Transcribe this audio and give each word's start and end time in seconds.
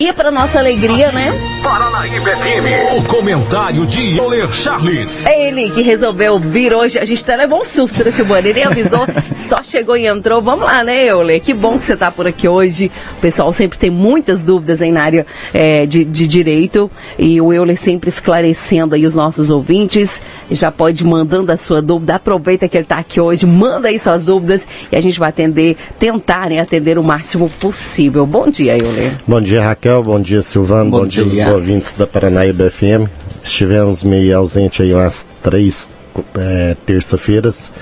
E 0.00 0.12
para 0.12 0.32
nossa 0.32 0.58
alegria, 0.58 1.12
né? 1.12 1.30
Paranaíba 1.64 2.30
FM. 2.30 2.98
O 2.98 3.02
comentário 3.08 3.86
de 3.86 4.18
Euler 4.18 4.52
Charles. 4.52 5.24
É 5.24 5.48
ele 5.48 5.70
que 5.70 5.80
resolveu 5.80 6.38
vir 6.38 6.74
hoje. 6.74 6.98
A 6.98 7.06
gente 7.06 7.22
até 7.22 7.36
levou 7.36 7.62
um 7.62 7.64
susto 7.64 8.04
nesse 8.04 8.18
Silvana. 8.18 8.40
Ele 8.40 8.52
nem 8.52 8.64
avisou, 8.64 9.06
só 9.34 9.62
chegou 9.62 9.96
e 9.96 10.06
entrou. 10.06 10.42
Vamos 10.42 10.66
lá, 10.66 10.84
né, 10.84 11.06
Euler? 11.06 11.40
Que 11.40 11.54
bom 11.54 11.78
que 11.78 11.84
você 11.84 11.94
está 11.94 12.10
por 12.10 12.26
aqui 12.26 12.46
hoje. 12.46 12.90
O 13.16 13.20
pessoal 13.20 13.50
sempre 13.50 13.78
tem 13.78 13.88
muitas 13.88 14.42
dúvidas 14.42 14.82
aí 14.82 14.92
na 14.92 15.02
área 15.02 15.26
é, 15.54 15.86
de, 15.86 16.04
de, 16.04 16.26
direito. 16.28 16.90
E 17.18 17.40
o 17.40 17.50
Euler 17.50 17.78
sempre 17.78 18.10
esclarecendo 18.10 18.94
aí 18.94 19.06
os 19.06 19.14
nossos 19.14 19.50
ouvintes. 19.50 20.20
Já 20.50 20.70
pode 20.70 21.02
ir 21.02 21.06
mandando 21.06 21.50
a 21.50 21.56
sua 21.56 21.80
dúvida. 21.80 22.16
Aproveita 22.16 22.68
que 22.68 22.76
ele 22.76 22.84
está 22.84 22.98
aqui 22.98 23.18
hoje. 23.18 23.46
Manda 23.46 23.88
aí 23.88 23.98
suas 23.98 24.22
dúvidas 24.22 24.66
e 24.92 24.96
a 24.96 25.00
gente 25.00 25.18
vai 25.18 25.30
atender, 25.30 25.78
tentar 25.98 26.50
né, 26.50 26.60
atender 26.60 26.98
o 26.98 27.02
máximo 27.02 27.48
possível. 27.48 28.26
Bom 28.26 28.50
dia, 28.50 28.76
Euler. 28.76 29.14
Bom 29.26 29.40
dia, 29.40 29.62
Raquel. 29.62 30.02
Bom 30.02 30.20
dia, 30.20 30.42
Silvano. 30.42 30.90
Bom, 30.90 31.00
Bom 31.00 31.06
dia, 31.06 31.24
dia 31.24 31.53
ouvintes 31.54 31.94
da 31.94 32.06
Paranaíba 32.06 32.68
FM. 32.68 33.08
Estivemos 33.42 34.02
meio 34.02 34.36
ausente 34.36 34.82
aí 34.82 34.92
umas 34.92 35.26
três 35.42 35.88
é, 36.36 36.76
terça-feiras. 36.86 37.72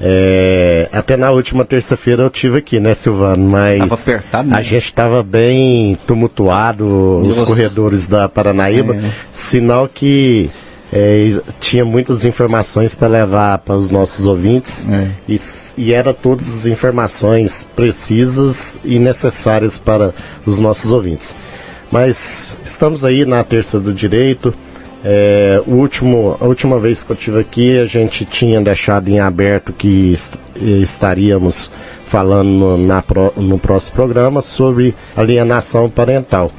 É, 0.00 0.88
até 0.90 1.16
na 1.16 1.30
última 1.30 1.64
terça-feira 1.64 2.24
eu 2.24 2.30
tive 2.30 2.58
aqui, 2.58 2.80
né, 2.80 2.92
Silvano? 2.92 3.48
Mas 3.48 3.92
apertado, 3.92 4.52
a 4.52 4.60
gente 4.60 4.86
estava 4.86 5.22
bem 5.22 5.96
tumultuado 6.06 6.84
nos 7.24 7.40
corredores 7.42 8.08
da 8.08 8.28
Paranaíba, 8.28 8.96
é. 8.96 9.12
sinal 9.32 9.88
que 9.88 10.50
é, 10.92 11.40
tinha 11.60 11.84
muitas 11.84 12.24
informações 12.24 12.96
para 12.96 13.06
levar 13.06 13.58
para 13.58 13.76
os 13.76 13.90
nossos 13.90 14.26
ouvintes 14.26 14.84
é. 14.90 15.08
e, 15.28 15.40
e 15.78 15.92
era 15.92 16.12
todas 16.12 16.52
as 16.52 16.66
informações 16.66 17.66
precisas 17.76 18.78
e 18.84 18.98
necessárias 18.98 19.78
para 19.78 20.12
os 20.44 20.58
nossos 20.58 20.90
ouvintes. 20.90 21.32
Mas 21.92 22.56
estamos 22.64 23.04
aí 23.04 23.26
na 23.26 23.44
terça 23.44 23.78
do 23.78 23.92
direito. 23.92 24.52
É, 25.04 25.60
o 25.66 25.72
último, 25.72 26.38
a 26.40 26.46
última 26.46 26.78
vez 26.78 27.04
que 27.04 27.10
eu 27.10 27.16
tive 27.16 27.40
aqui, 27.40 27.78
a 27.78 27.84
gente 27.84 28.24
tinha 28.24 28.60
deixado 28.62 29.08
em 29.08 29.20
aberto 29.20 29.72
que 29.72 30.12
est 30.12 30.32
estaríamos 30.56 31.70
falando 32.06 32.48
no, 32.48 32.78
na, 32.78 33.04
no 33.36 33.58
próximo 33.58 33.94
programa 33.94 34.40
sobre 34.40 34.94
alienação 35.14 35.90
parental. 35.90 36.50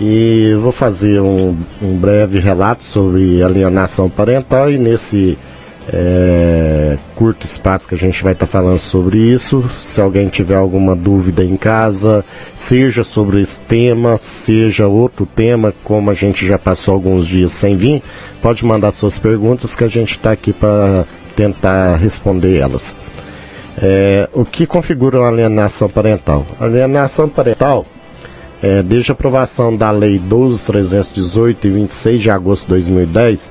E 0.00 0.54
vou 0.60 0.72
fazer 0.72 1.20
um, 1.20 1.56
um 1.80 1.96
breve 1.96 2.40
relato 2.40 2.82
sobre 2.82 3.42
alienação 3.42 4.08
parental 4.08 4.70
e 4.70 4.78
nesse 4.78 5.38
é, 5.88 6.96
curto 7.16 7.46
espaço 7.46 7.88
que 7.88 7.94
a 7.94 7.98
gente 7.98 8.22
vai 8.22 8.32
estar 8.32 8.46
tá 8.46 8.52
falando 8.52 8.78
sobre 8.78 9.18
isso. 9.18 9.68
Se 9.78 10.00
alguém 10.00 10.28
tiver 10.28 10.54
alguma 10.54 10.94
dúvida 10.94 11.44
em 11.44 11.56
casa, 11.56 12.24
seja 12.54 13.02
sobre 13.02 13.40
esse 13.40 13.60
tema, 13.62 14.16
seja 14.18 14.86
outro 14.86 15.26
tema, 15.26 15.72
como 15.82 16.10
a 16.10 16.14
gente 16.14 16.46
já 16.46 16.58
passou 16.58 16.94
alguns 16.94 17.26
dias 17.26 17.52
sem 17.52 17.76
vir, 17.76 18.02
pode 18.40 18.64
mandar 18.64 18.92
suas 18.92 19.18
perguntas 19.18 19.74
que 19.74 19.84
a 19.84 19.88
gente 19.88 20.12
está 20.12 20.32
aqui 20.32 20.52
para 20.52 21.04
tentar 21.34 21.96
responder 21.96 22.58
elas. 22.58 22.94
É, 23.78 24.28
o 24.32 24.44
que 24.44 24.66
configura 24.66 25.20
uma 25.20 25.28
alienação 25.28 25.88
parental? 25.88 26.46
A 26.60 26.64
alienação 26.64 27.28
parental, 27.28 27.86
é, 28.62 28.82
desde 28.82 29.10
a 29.10 29.14
aprovação 29.14 29.74
da 29.74 29.90
Lei 29.90 30.18
12.318 30.18 31.64
e 31.64 31.70
26 31.70 32.22
de 32.22 32.30
agosto 32.30 32.62
de 32.64 32.68
2010, 32.68 33.50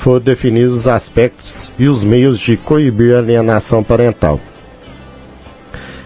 foram 0.00 0.20
definidos 0.20 0.80
os 0.80 0.88
aspectos 0.88 1.70
e 1.78 1.88
os 1.88 2.04
meios 2.04 2.38
de 2.38 2.56
coibir 2.56 3.14
a 3.14 3.18
alienação 3.18 3.82
parental. 3.82 4.40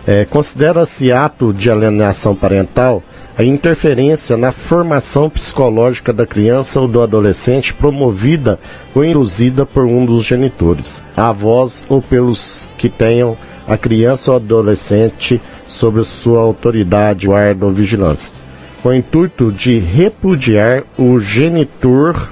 É, 0.07 0.25
Considera-se 0.25 1.13
ato 1.13 1.53
de 1.53 1.71
alienação 1.71 2.35
parental 2.35 3.03
a 3.39 3.45
interferência 3.45 4.37
na 4.37 4.53
formação 4.53 5.31
psicológica 5.31 6.13
da 6.13 6.27
criança 6.27 6.81
ou 6.81 6.89
do 6.89 7.01
adolescente 7.01 7.73
promovida 7.73 8.59
ou 8.95 9.05
induzida 9.05 9.65
por 9.65 9.85
um 9.85 10.05
dos 10.05 10.25
genitores, 10.25 11.03
avós 11.17 11.85
ou 11.89 12.03
pelos 12.03 12.69
que 12.77 12.89
tenham 12.89 13.37
a 13.67 13.77
criança 13.77 14.31
ou 14.31 14.37
adolescente 14.37 15.41
sob 15.69 16.05
sua 16.05 16.41
autoridade, 16.41 17.27
guarda 17.27 17.65
ou 17.65 17.73
vigilância, 17.73 18.35
com 18.83 18.91
o 18.91 18.95
intuito 18.95 19.51
de 19.51 19.79
repudiar 19.79 20.83
o 20.99 21.19
genitor 21.19 22.29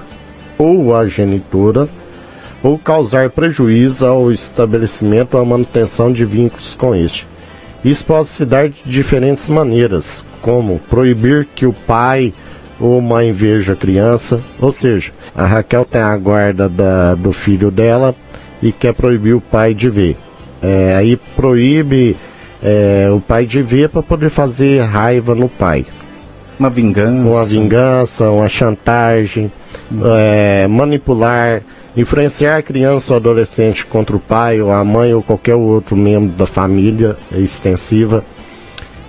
ou 0.61 0.95
a 0.95 1.07
genitora, 1.07 1.89
ou 2.63 2.77
causar 2.77 3.29
prejuízo 3.29 4.05
ao 4.05 4.31
estabelecimento 4.31 5.35
ou 5.35 5.41
à 5.41 5.45
manutenção 5.45 6.11
de 6.11 6.23
vínculos 6.23 6.75
com 6.75 6.93
este. 6.95 7.25
Isso 7.83 8.05
pode 8.05 8.27
se 8.27 8.45
dar 8.45 8.69
de 8.69 8.81
diferentes 8.85 9.49
maneiras, 9.49 10.23
como 10.41 10.79
proibir 10.89 11.47
que 11.55 11.65
o 11.65 11.73
pai 11.73 12.31
ou 12.79 13.01
mãe 13.01 13.31
veja 13.31 13.73
a 13.73 13.75
criança, 13.75 14.39
ou 14.59 14.71
seja, 14.71 15.11
a 15.35 15.45
Raquel 15.45 15.85
tem 15.85 16.01
a 16.01 16.15
guarda 16.15 16.69
da, 16.69 17.15
do 17.15 17.31
filho 17.31 17.71
dela 17.71 18.15
e 18.61 18.71
quer 18.71 18.93
proibir 18.93 19.33
o 19.33 19.41
pai 19.41 19.73
de 19.73 19.89
ver. 19.89 20.15
É, 20.61 20.95
aí 20.95 21.17
proíbe 21.35 22.15
é, 22.61 23.09
o 23.11 23.19
pai 23.19 23.47
de 23.47 23.63
ver 23.63 23.89
para 23.89 24.03
poder 24.03 24.29
fazer 24.29 24.81
raiva 24.81 25.33
no 25.33 25.49
pai. 25.49 25.85
Uma 26.61 26.69
vingança. 26.69 27.27
Uma 27.27 27.43
vingança, 27.43 28.29
uma 28.29 28.47
chantagem 28.47 29.51
é, 30.05 30.67
manipular, 30.67 31.63
influenciar 31.97 32.57
a 32.57 32.61
criança 32.61 33.13
ou 33.13 33.17
adolescente 33.17 33.83
contra 33.83 34.15
o 34.15 34.19
pai 34.19 34.61
ou 34.61 34.71
a 34.71 34.83
mãe 34.83 35.11
ou 35.11 35.23
qualquer 35.23 35.55
outro 35.55 35.95
membro 35.95 36.37
da 36.37 36.45
família 36.45 37.17
extensiva, 37.31 38.23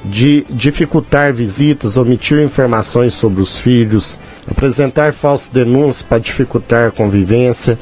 de 0.02 0.46
dificultar 0.48 1.34
visitas, 1.34 1.98
omitir 1.98 2.42
informações 2.42 3.12
sobre 3.12 3.42
os 3.42 3.58
filhos, 3.58 4.18
apresentar 4.50 5.12
falsas 5.12 5.50
denúncias 5.50 6.00
para 6.00 6.20
dificultar 6.20 6.88
a 6.88 6.90
convivência. 6.90 7.78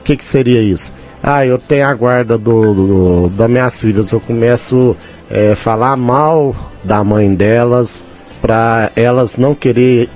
O 0.00 0.02
que, 0.02 0.16
que 0.16 0.24
seria 0.24 0.60
isso? 0.60 0.92
Ah, 1.22 1.46
eu 1.46 1.58
tenho 1.58 1.86
a 1.86 1.94
guarda 1.94 2.36
do, 2.36 2.74
do 2.74 3.28
das 3.28 3.48
minhas 3.48 3.78
filhas, 3.78 4.10
eu 4.10 4.18
começo 4.18 4.96
a 5.30 5.36
é, 5.36 5.54
falar 5.54 5.96
mal 5.96 6.56
da 6.82 7.04
mãe 7.04 7.32
delas 7.32 8.02
para 8.40 8.90
elas 8.94 9.36
não 9.36 9.54
querer 9.54 10.08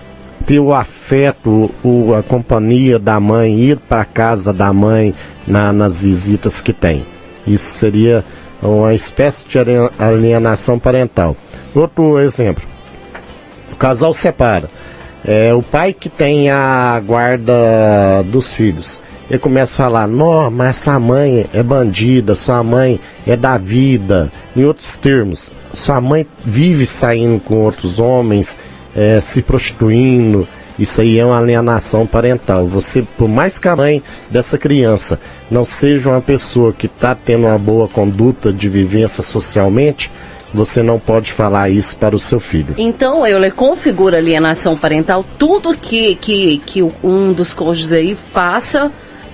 ter 0.46 0.58
o 0.58 0.72
afeto, 0.72 1.70
o, 1.84 2.14
a 2.14 2.22
companhia 2.22 2.98
da 2.98 3.20
mãe, 3.20 3.58
ir 3.58 3.76
para 3.76 4.04
casa 4.04 4.52
da 4.52 4.72
mãe 4.72 5.14
na, 5.46 5.72
nas 5.72 6.00
visitas 6.00 6.60
que 6.60 6.72
tem. 6.72 7.04
Isso 7.46 7.74
seria 7.74 8.24
uma 8.62 8.94
espécie 8.94 9.46
de 9.46 9.58
alienação 9.98 10.78
parental. 10.78 11.36
Outro 11.74 12.18
exemplo: 12.18 12.64
o 13.72 13.76
casal 13.76 14.12
separa. 14.12 14.68
É, 15.22 15.52
o 15.52 15.62
pai 15.62 15.92
que 15.92 16.08
tem 16.08 16.48
a 16.48 16.98
guarda 17.04 18.22
dos 18.24 18.52
filhos. 18.52 19.00
Ele 19.30 19.38
começa 19.38 19.74
a 19.74 19.86
falar, 19.86 20.08
não, 20.08 20.50
mas 20.50 20.78
sua 20.78 20.98
mãe 20.98 21.46
é 21.54 21.62
bandida, 21.62 22.34
sua 22.34 22.64
mãe 22.64 22.98
é 23.24 23.36
da 23.36 23.56
vida. 23.56 24.30
Em 24.56 24.64
outros 24.64 24.98
termos, 24.98 25.52
sua 25.72 26.00
mãe 26.00 26.26
vive 26.44 26.84
saindo 26.84 27.38
com 27.38 27.62
outros 27.62 28.00
homens, 28.00 28.58
é, 28.94 29.20
se 29.20 29.40
prostituindo. 29.40 30.48
Isso 30.76 31.00
aí 31.00 31.16
é 31.16 31.24
uma 31.24 31.38
alienação 31.38 32.08
parental. 32.08 32.66
Você, 32.66 33.02
por 33.16 33.28
mais 33.28 33.56
que 33.56 33.68
a 33.68 33.76
mãe 33.76 34.02
dessa 34.28 34.58
criança 34.58 35.20
não 35.48 35.64
seja 35.64 36.08
uma 36.08 36.20
pessoa 36.20 36.72
que 36.72 36.86
está 36.86 37.14
tendo 37.14 37.46
uma 37.46 37.58
boa 37.58 37.86
conduta 37.86 38.52
de 38.52 38.68
vivência 38.68 39.22
socialmente, 39.22 40.10
você 40.52 40.82
não 40.82 40.98
pode 40.98 41.32
falar 41.32 41.70
isso 41.70 41.96
para 41.96 42.16
o 42.16 42.18
seu 42.18 42.40
filho. 42.40 42.74
Então, 42.76 43.24
eu 43.24 43.38
configura 43.52 44.18
alienação 44.18 44.76
parental 44.76 45.24
tudo 45.38 45.76
que, 45.76 46.16
que, 46.16 46.58
que 46.66 46.82
um 46.82 47.32
dos 47.32 47.54
cônjuges 47.54 47.92
aí 47.92 48.16
faça 48.32 48.90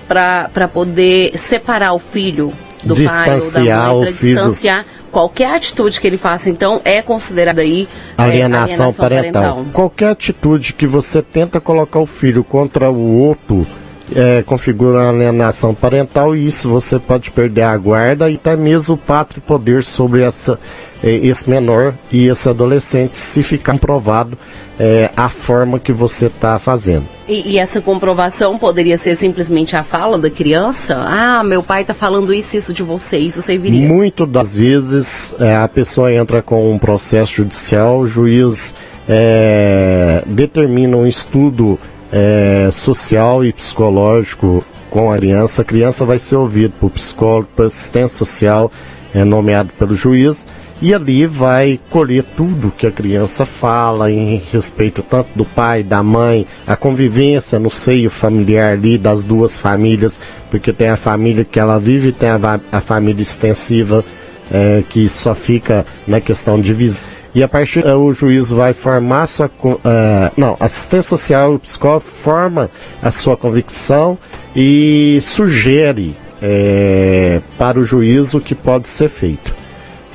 para 0.07 0.67
poder 0.67 1.37
separar 1.37 1.93
o 1.93 1.99
filho 1.99 2.53
do 2.83 2.95
pai 2.95 3.39
ou 3.39 3.51
da 3.51 3.59
mãe, 3.59 4.01
para 4.01 4.11
distanciar 4.11 4.85
qualquer 5.11 5.55
atitude 5.55 5.99
que 5.99 6.07
ele 6.07 6.17
faça, 6.17 6.49
então, 6.49 6.81
é 6.85 7.01
considerada 7.01 7.61
aí 7.61 7.87
alienação, 8.17 8.25
é, 8.25 8.33
alienação 8.33 8.93
parental. 8.93 9.41
parental. 9.41 9.65
Qualquer 9.73 10.09
atitude 10.11 10.73
que 10.73 10.85
você 10.85 11.21
tenta 11.21 11.59
colocar 11.59 11.99
o 11.99 12.05
filho 12.05 12.43
contra 12.43 12.89
o 12.91 13.17
outro 13.17 13.65
é, 14.15 14.41
configura 14.43 15.09
alienação 15.09 15.73
parental 15.73 16.35
e 16.35 16.47
isso 16.47 16.69
você 16.69 16.99
pode 16.99 17.31
perder 17.31 17.63
a 17.63 17.77
guarda 17.77 18.29
e 18.29 18.35
até 18.35 18.55
mesmo 18.55 18.95
o 18.95 18.97
pátrio 18.97 19.41
poder 19.41 19.83
sobre 19.83 20.21
essa, 20.21 20.59
é, 21.03 21.11
esse 21.11 21.49
menor 21.49 21.93
e 22.11 22.27
esse 22.27 22.47
adolescente 22.47 23.17
se 23.17 23.43
ficar 23.43 23.73
comprovado 23.73 24.37
é, 24.79 25.09
a 25.15 25.27
forma 25.27 25.79
que 25.79 25.91
você 25.91 26.27
está 26.27 26.57
fazendo. 26.59 27.05
E, 27.27 27.53
e, 27.53 27.57
essa 27.57 27.81
comprovação 27.81 28.57
poderia 28.57 28.97
ser 28.97 29.15
simplesmente 29.17 29.75
a 29.75 29.83
fala 29.83 30.17
da 30.17 30.29
criança? 30.29 30.95
Ah, 31.05 31.43
meu 31.43 31.61
pai 31.61 31.81
está 31.81 31.93
falando 31.93 32.33
isso, 32.33 32.55
isso 32.55 32.73
de 32.73 32.83
você, 32.83 33.17
isso 33.17 33.41
serviria? 33.41 33.87
Muito 33.87 34.25
das 34.25 34.55
vezes 34.55 35.35
é, 35.39 35.55
a 35.55 35.67
pessoa 35.67 36.13
entra 36.13 36.41
com 36.41 36.71
um 36.71 36.79
processo 36.79 37.33
judicial, 37.33 37.99
o 37.99 38.07
juiz 38.07 38.73
é, 39.09 40.23
determina 40.25 40.95
um 40.95 41.05
estudo 41.05 41.77
é, 42.11 42.69
social 42.71 43.43
e 43.43 43.51
psicológico 43.51 44.63
com 44.89 45.11
a 45.11 45.17
criança. 45.17 45.61
A 45.61 45.65
criança 45.65 46.05
vai 46.05 46.19
ser 46.19 46.35
ouvida 46.35 46.73
por 46.79 46.89
psicólogo, 46.91 47.49
por 47.55 47.65
assistente 47.65 48.13
social, 48.13 48.71
é, 49.13 49.23
nomeado 49.23 49.71
pelo 49.77 49.95
juiz, 49.95 50.45
e 50.81 50.93
ali 50.93 51.25
vai 51.25 51.79
colher 51.89 52.23
tudo 52.35 52.71
que 52.75 52.85
a 52.85 52.91
criança 52.91 53.45
fala 53.45 54.11
em 54.11 54.41
respeito 54.51 55.01
tanto 55.01 55.29
do 55.35 55.43
pai, 55.43 55.81
da 55.81 56.03
mãe, 56.03 56.45
a 56.67 56.75
convivência 56.75 57.57
no 57.57 57.71
seio 57.71 58.11
familiar 58.11 58.73
ali 58.73 58.97
das 58.97 59.23
duas 59.23 59.57
famílias, 59.57 60.21
porque 60.51 60.71
tem 60.71 60.89
a 60.89 60.97
família 60.97 61.43
que 61.43 61.59
ela 61.59 61.79
vive 61.79 62.09
e 62.09 62.13
tem 62.13 62.29
a, 62.29 62.59
a 62.71 62.79
família 62.79 63.23
extensiva 63.23 64.05
é, 64.51 64.83
que 64.87 65.09
só 65.09 65.33
fica 65.33 65.85
na 66.07 66.21
questão 66.21 66.61
de 66.61 66.73
visão. 66.73 67.01
E 67.37 67.43
a 67.43 67.47
partir 67.47 67.85
uh, 67.85 67.95
o 67.99 68.11
juiz 68.11 68.49
vai 68.49 68.73
formar 68.73 69.27
sua 69.27 69.45
uh, 69.45 69.79
não 70.35 70.57
assistente 70.59 71.05
social 71.05 71.53
o 71.53 71.59
psicólogo 71.59 72.03
forma 72.23 72.67
a 72.99 73.11
sua 73.11 73.37
convicção 73.37 74.17
e 74.55 75.19
sugere 75.21 76.15
é, 76.41 77.39
para 77.55 77.79
o 77.79 77.83
juiz 77.83 78.33
o 78.33 78.41
que 78.41 78.55
pode 78.55 78.87
ser 78.87 79.07
feito. 79.07 79.53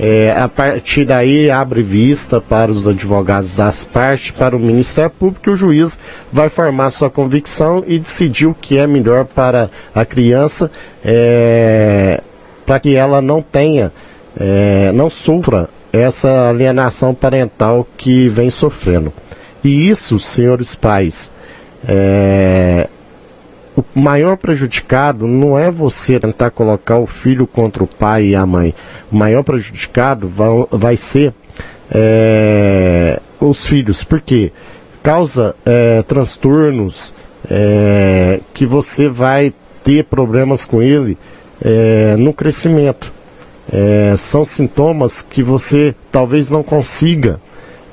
É, 0.00 0.34
a 0.36 0.48
partir 0.48 1.04
daí 1.04 1.48
abre 1.48 1.80
vista 1.80 2.40
para 2.40 2.72
os 2.72 2.88
advogados 2.88 3.52
das 3.52 3.84
partes, 3.84 4.32
para 4.32 4.56
o 4.56 4.58
Ministério 4.58 5.10
Público, 5.10 5.48
e 5.48 5.52
o 5.52 5.56
juiz 5.56 6.00
vai 6.32 6.48
formar 6.48 6.90
sua 6.90 7.08
convicção 7.08 7.84
e 7.86 8.00
decidir 8.00 8.46
o 8.46 8.54
que 8.54 8.78
é 8.78 8.86
melhor 8.88 9.26
para 9.26 9.70
a 9.94 10.04
criança, 10.04 10.68
é, 11.04 12.20
para 12.66 12.80
que 12.80 12.96
ela 12.96 13.22
não 13.22 13.40
tenha, 13.40 13.92
é, 14.36 14.90
não 14.90 15.08
sofra 15.08 15.68
essa 15.92 16.48
alienação 16.48 17.14
parental 17.14 17.86
que 17.96 18.28
vem 18.28 18.48
sofrendo. 18.50 19.12
E 19.62 19.88
isso, 19.88 20.18
senhores 20.18 20.74
pais, 20.74 21.30
é, 21.86 22.88
o 23.76 23.84
maior 23.94 24.36
prejudicado 24.36 25.26
não 25.26 25.58
é 25.58 25.70
você 25.70 26.18
tentar 26.18 26.50
colocar 26.50 26.98
o 26.98 27.06
filho 27.06 27.46
contra 27.46 27.82
o 27.82 27.86
pai 27.86 28.28
e 28.28 28.34
a 28.34 28.44
mãe. 28.44 28.74
O 29.10 29.16
maior 29.16 29.42
prejudicado 29.42 30.30
vai, 30.70 30.96
ser 30.96 31.32
é, 31.90 33.20
os 33.40 33.66
filhos, 33.66 34.02
porque 34.04 34.52
causa 35.02 35.54
é, 35.64 36.02
transtornos 36.02 37.14
é, 37.50 38.40
que 38.54 38.66
você 38.66 39.08
vai 39.08 39.52
ter 39.84 40.04
problemas 40.04 40.64
com 40.64 40.82
ele 40.82 41.16
é, 41.60 42.16
no 42.16 42.32
crescimento. 42.32 43.12
É, 43.70 44.14
são 44.16 44.44
sintomas 44.44 45.22
que 45.22 45.42
você 45.42 45.94
talvez 46.10 46.50
não 46.50 46.62
consiga 46.62 47.40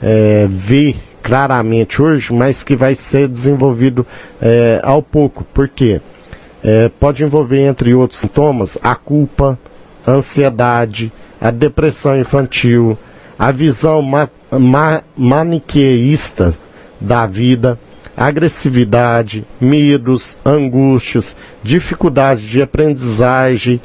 é, 0.02 0.48
ver 0.50 0.96
claramente 1.22 2.02
hoje, 2.02 2.34
mas 2.34 2.64
que 2.64 2.76
vai 2.76 2.96
ser 2.96 3.28
desenvolvido 3.28 4.06
é, 4.42 4.80
ao 4.84 5.02
pouco. 5.02 5.44
Por 5.54 5.68
quê? 5.68 6.02
É, 6.64 6.90
pode 7.00 7.24
envolver, 7.24 7.62
entre 7.62 7.94
outros 7.94 8.20
sintomas, 8.20 8.78
a 8.82 8.96
culpa, 8.96 9.58
a 10.06 10.12
ansiedade, 10.12 11.12
a 11.40 11.52
depressão 11.52 12.20
infantil, 12.20 12.98
a 13.38 13.52
visão 13.52 14.02
ma 14.02 14.28
ma 14.52 15.04
maniqueísta 15.16 16.54
da 17.00 17.28
vida, 17.28 17.80
agressividade, 18.18 19.46
medos, 19.62 20.38
angústias, 20.44 21.36
dificuldades 21.64 22.44
de 22.44 22.62
aprendizagem 22.62 23.80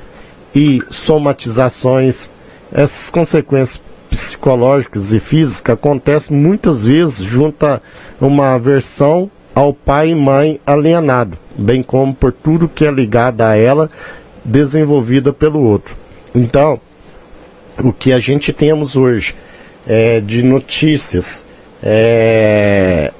e 0.54 0.82
somatizações. 0.90 2.28
Essas 2.72 3.10
consequências 3.10 3.80
psicológicas 4.10 5.12
e 5.12 5.18
físicas 5.18 5.74
acontecem 5.74 6.36
muitas 6.36 6.84
vezes 6.84 7.18
junto 7.18 7.66
a 7.66 7.80
uma 8.20 8.54
aversão 8.54 9.30
ao 9.54 9.72
pai 9.72 10.10
e 10.10 10.14
mãe 10.14 10.60
alienado, 10.66 11.38
bem 11.56 11.82
como 11.82 12.14
por 12.14 12.32
tudo 12.32 12.68
que 12.68 12.84
é 12.84 12.90
ligado 12.90 13.40
a 13.42 13.56
ela, 13.56 13.90
desenvolvida 14.44 15.32
pelo 15.32 15.62
outro. 15.62 15.96
Então, 16.34 16.80
o 17.82 17.92
que 17.92 18.12
a 18.12 18.18
gente 18.18 18.52
temos 18.52 18.96
hoje 18.96 19.34
é, 19.86 20.20
de 20.20 20.42
notícias 20.42 21.44
é, 21.82 23.12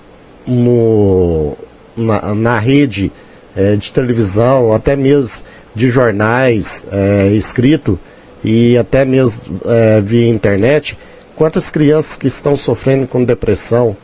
no, 0.46 1.56
na, 1.96 2.34
na 2.34 2.58
rede 2.58 3.12
é, 3.56 3.76
de 3.76 3.92
televisão, 3.92 4.72
até 4.72 4.96
mesmo 4.96 5.44
de 5.74 5.90
jornais 5.90 6.86
é, 6.90 7.28
escrito, 7.28 7.98
e 8.44 8.76
até 8.76 9.04
mesmo 9.04 9.60
é, 9.64 10.00
via 10.00 10.28
internet, 10.28 10.96
quantas 11.34 11.70
crianças 11.70 12.16
que 12.16 12.26
estão 12.26 12.56
sofrendo 12.56 13.06
com 13.06 13.24
depressão, 13.24 13.96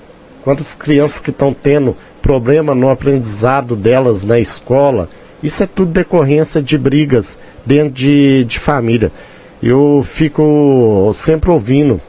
quantas 0.43 0.75
crianças 0.75 1.21
que 1.21 1.31
estão 1.31 1.53
tendo 1.53 1.97
problema 2.23 2.75
no 2.75 2.89
aprendizado 2.89 3.77
delas 3.77 4.25
na 4.25 4.39
escola, 4.39 5.09
isso 5.43 5.63
é 5.63 5.67
tudo 5.67 5.93
decorrência 5.93 6.61
de 6.61 6.77
brigas 6.77 7.39
dentro 7.65 7.93
de, 7.93 8.45
de 8.45 8.59
família. 8.59 9.11
Eu 9.63 10.03
fico 10.05 11.11
sempre 11.15 11.51
ouvindo 11.51 12.01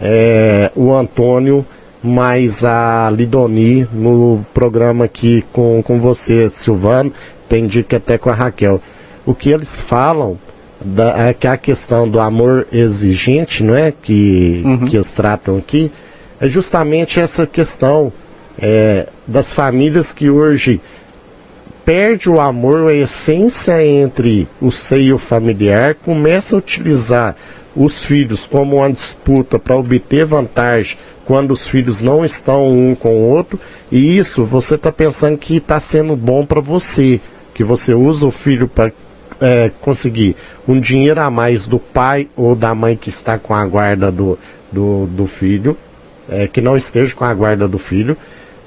é, 0.00 0.70
o 0.74 0.92
Antônio 0.92 1.64
mais 2.02 2.64
a 2.64 3.10
Lidoni 3.10 3.86
no 3.92 4.44
programa 4.54 5.04
aqui 5.04 5.44
com, 5.52 5.82
com 5.82 5.98
você, 5.98 6.48
Silvano, 6.48 7.12
tem 7.48 7.66
dica 7.66 7.96
até 7.96 8.16
com 8.16 8.30
a 8.30 8.34
Raquel. 8.34 8.80
O 9.26 9.34
que 9.34 9.50
eles 9.50 9.80
falam 9.80 10.38
da, 10.80 11.28
é 11.28 11.34
que 11.34 11.46
a 11.46 11.56
questão 11.56 12.08
do 12.08 12.20
amor 12.20 12.66
exigente, 12.72 13.62
não 13.62 13.74
é? 13.74 13.92
Que, 13.92 14.62
uhum. 14.64 14.86
que 14.86 14.96
eles 14.96 15.12
tratam 15.12 15.58
aqui, 15.58 15.90
é 16.40 16.48
justamente 16.48 17.20
essa 17.20 17.46
questão 17.46 18.12
é, 18.58 19.06
das 19.26 19.52
famílias 19.52 20.12
que 20.12 20.30
hoje 20.30 20.80
perde 21.84 22.28
o 22.28 22.40
amor, 22.40 22.90
a 22.90 22.94
essência 22.94 23.84
entre 23.84 24.46
o 24.60 24.70
seio 24.70 25.16
familiar, 25.16 25.94
começa 25.94 26.54
a 26.54 26.58
utilizar 26.58 27.34
os 27.74 28.04
filhos 28.04 28.46
como 28.46 28.76
uma 28.76 28.92
disputa 28.92 29.58
para 29.58 29.76
obter 29.76 30.24
vantagem 30.24 30.98
quando 31.24 31.50
os 31.50 31.66
filhos 31.66 32.02
não 32.02 32.24
estão 32.24 32.66
um 32.66 32.94
com 32.94 33.14
o 33.14 33.28
outro, 33.28 33.60
e 33.92 34.16
isso 34.16 34.44
você 34.44 34.76
está 34.76 34.90
pensando 34.90 35.36
que 35.36 35.56
está 35.56 35.78
sendo 35.78 36.16
bom 36.16 36.44
para 36.44 36.60
você, 36.60 37.20
que 37.52 37.62
você 37.62 37.92
usa 37.92 38.26
o 38.26 38.30
filho 38.30 38.66
para 38.66 38.92
é, 39.40 39.70
conseguir 39.80 40.36
um 40.66 40.80
dinheiro 40.80 41.20
a 41.20 41.30
mais 41.30 41.66
do 41.66 41.78
pai 41.78 42.28
ou 42.36 42.54
da 42.54 42.74
mãe 42.74 42.96
que 42.96 43.08
está 43.08 43.38
com 43.38 43.54
a 43.54 43.64
guarda 43.66 44.10
do, 44.10 44.38
do, 44.70 45.06
do 45.06 45.26
filho, 45.26 45.76
é, 46.28 46.46
que 46.46 46.60
não 46.60 46.76
esteja 46.76 47.14
com 47.14 47.24
a 47.24 47.32
guarda 47.32 47.66
do 47.66 47.78
filho, 47.78 48.16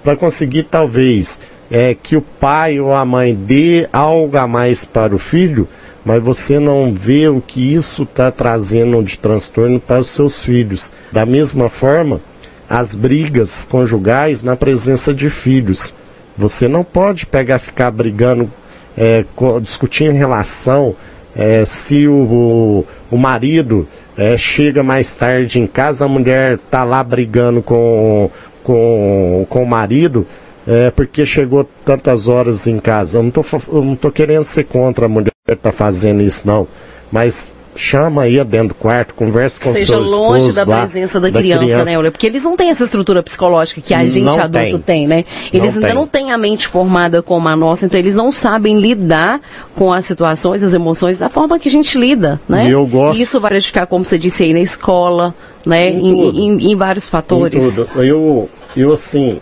para 0.03 0.15
conseguir 0.15 0.63
talvez 0.63 1.39
é, 1.69 1.95
que 1.95 2.15
o 2.15 2.21
pai 2.21 2.79
ou 2.79 2.93
a 2.93 3.05
mãe 3.05 3.35
dê 3.35 3.87
algo 3.93 4.37
a 4.37 4.47
mais 4.47 4.83
para 4.83 5.15
o 5.15 5.19
filho, 5.19 5.67
mas 6.03 6.21
você 6.21 6.59
não 6.59 6.93
vê 6.93 7.27
o 7.27 7.39
que 7.39 7.73
isso 7.73 8.03
está 8.03 8.31
trazendo 8.31 9.01
de 9.03 9.17
transtorno 9.17 9.79
para 9.79 9.99
os 9.99 10.07
seus 10.07 10.43
filhos. 10.43 10.91
Da 11.11 11.25
mesma 11.25 11.69
forma, 11.69 12.19
as 12.67 12.95
brigas 12.95 13.67
conjugais 13.69 14.41
na 14.41 14.55
presença 14.55 15.13
de 15.13 15.29
filhos. 15.29 15.93
Você 16.37 16.67
não 16.67 16.83
pode 16.83 17.25
pegar 17.25 17.59
ficar 17.59 17.91
brigando 17.91 18.51
é, 19.01 19.25
discutir 19.59 20.03
em 20.03 20.13
relação 20.13 20.95
é, 21.35 21.65
se 21.65 22.07
o, 22.07 22.13
o, 22.13 22.87
o 23.09 23.17
marido 23.17 23.87
é, 24.15 24.37
chega 24.37 24.83
mais 24.83 25.15
tarde 25.15 25.59
em 25.59 25.65
casa, 25.65 26.05
a 26.05 26.07
mulher 26.07 26.59
está 26.63 26.83
lá 26.83 27.03
brigando 27.03 27.63
com, 27.63 28.29
com, 28.63 29.43
com 29.49 29.63
o 29.63 29.67
marido, 29.67 30.27
é, 30.67 30.91
porque 30.91 31.25
chegou 31.25 31.67
tantas 31.83 32.27
horas 32.27 32.67
em 32.67 32.77
casa. 32.77 33.17
Eu 33.17 33.23
não 33.23 33.93
estou 33.93 34.11
querendo 34.11 34.43
ser 34.43 34.65
contra 34.65 35.07
a 35.07 35.09
mulher 35.09 35.31
que 35.47 35.53
está 35.53 35.71
fazendo 35.71 36.21
isso, 36.21 36.45
não. 36.45 36.67
Mas 37.11 37.51
chama 37.75 38.23
aí 38.23 38.43
dentro 38.43 38.69
do 38.69 38.75
quarto, 38.75 39.13
conversa 39.13 39.59
com 39.59 39.71
Seja 39.71 39.93
seu 39.93 39.99
longe 39.99 40.51
da 40.51 40.63
lá, 40.65 40.79
presença 40.81 41.19
da, 41.19 41.29
da 41.29 41.39
criança, 41.39 41.63
criança, 41.63 41.85
né, 41.85 41.97
Olha? 41.97 42.11
Porque 42.11 42.27
eles 42.27 42.43
não 42.43 42.55
têm 42.55 42.69
essa 42.69 42.83
estrutura 42.83 43.23
psicológica 43.23 43.81
que 43.81 43.93
a 43.93 44.05
gente 44.05 44.21
não 44.21 44.39
adulto 44.39 44.79
tem, 44.79 44.79
tem 44.79 45.07
né? 45.07 45.23
Eles 45.53 45.75
não 45.75 45.83
ainda 45.83 45.87
tem. 45.87 45.95
não 45.95 46.07
têm 46.07 46.31
a 46.31 46.37
mente 46.37 46.67
formada 46.67 47.21
como 47.21 47.47
a 47.47 47.55
nossa, 47.55 47.85
então 47.85 47.99
eles 47.99 48.15
não 48.15 48.31
sabem 48.31 48.79
lidar 48.79 49.41
com 49.75 49.91
as 49.91 50.05
situações, 50.05 50.63
as 50.63 50.73
emoções 50.73 51.17
da 51.17 51.29
forma 51.29 51.57
que 51.59 51.69
a 51.69 51.71
gente 51.71 51.97
lida, 51.97 52.39
né? 52.47 52.67
E 52.67 52.71
eu 52.71 52.85
gosto... 52.85 53.17
E 53.17 53.21
isso 53.21 53.39
vai 53.39 53.59
ficar, 53.61 53.85
como 53.85 54.03
você 54.03 54.17
disse 54.17 54.43
aí, 54.43 54.53
na 54.53 54.59
escola, 54.59 55.33
né? 55.65 55.89
Em, 55.89 56.45
em, 56.45 56.71
em 56.71 56.75
vários 56.75 57.07
fatores. 57.07 57.79
Em 57.79 57.85
tudo. 57.85 58.03
Eu, 58.03 58.49
eu 58.75 58.93
assim, 58.93 59.39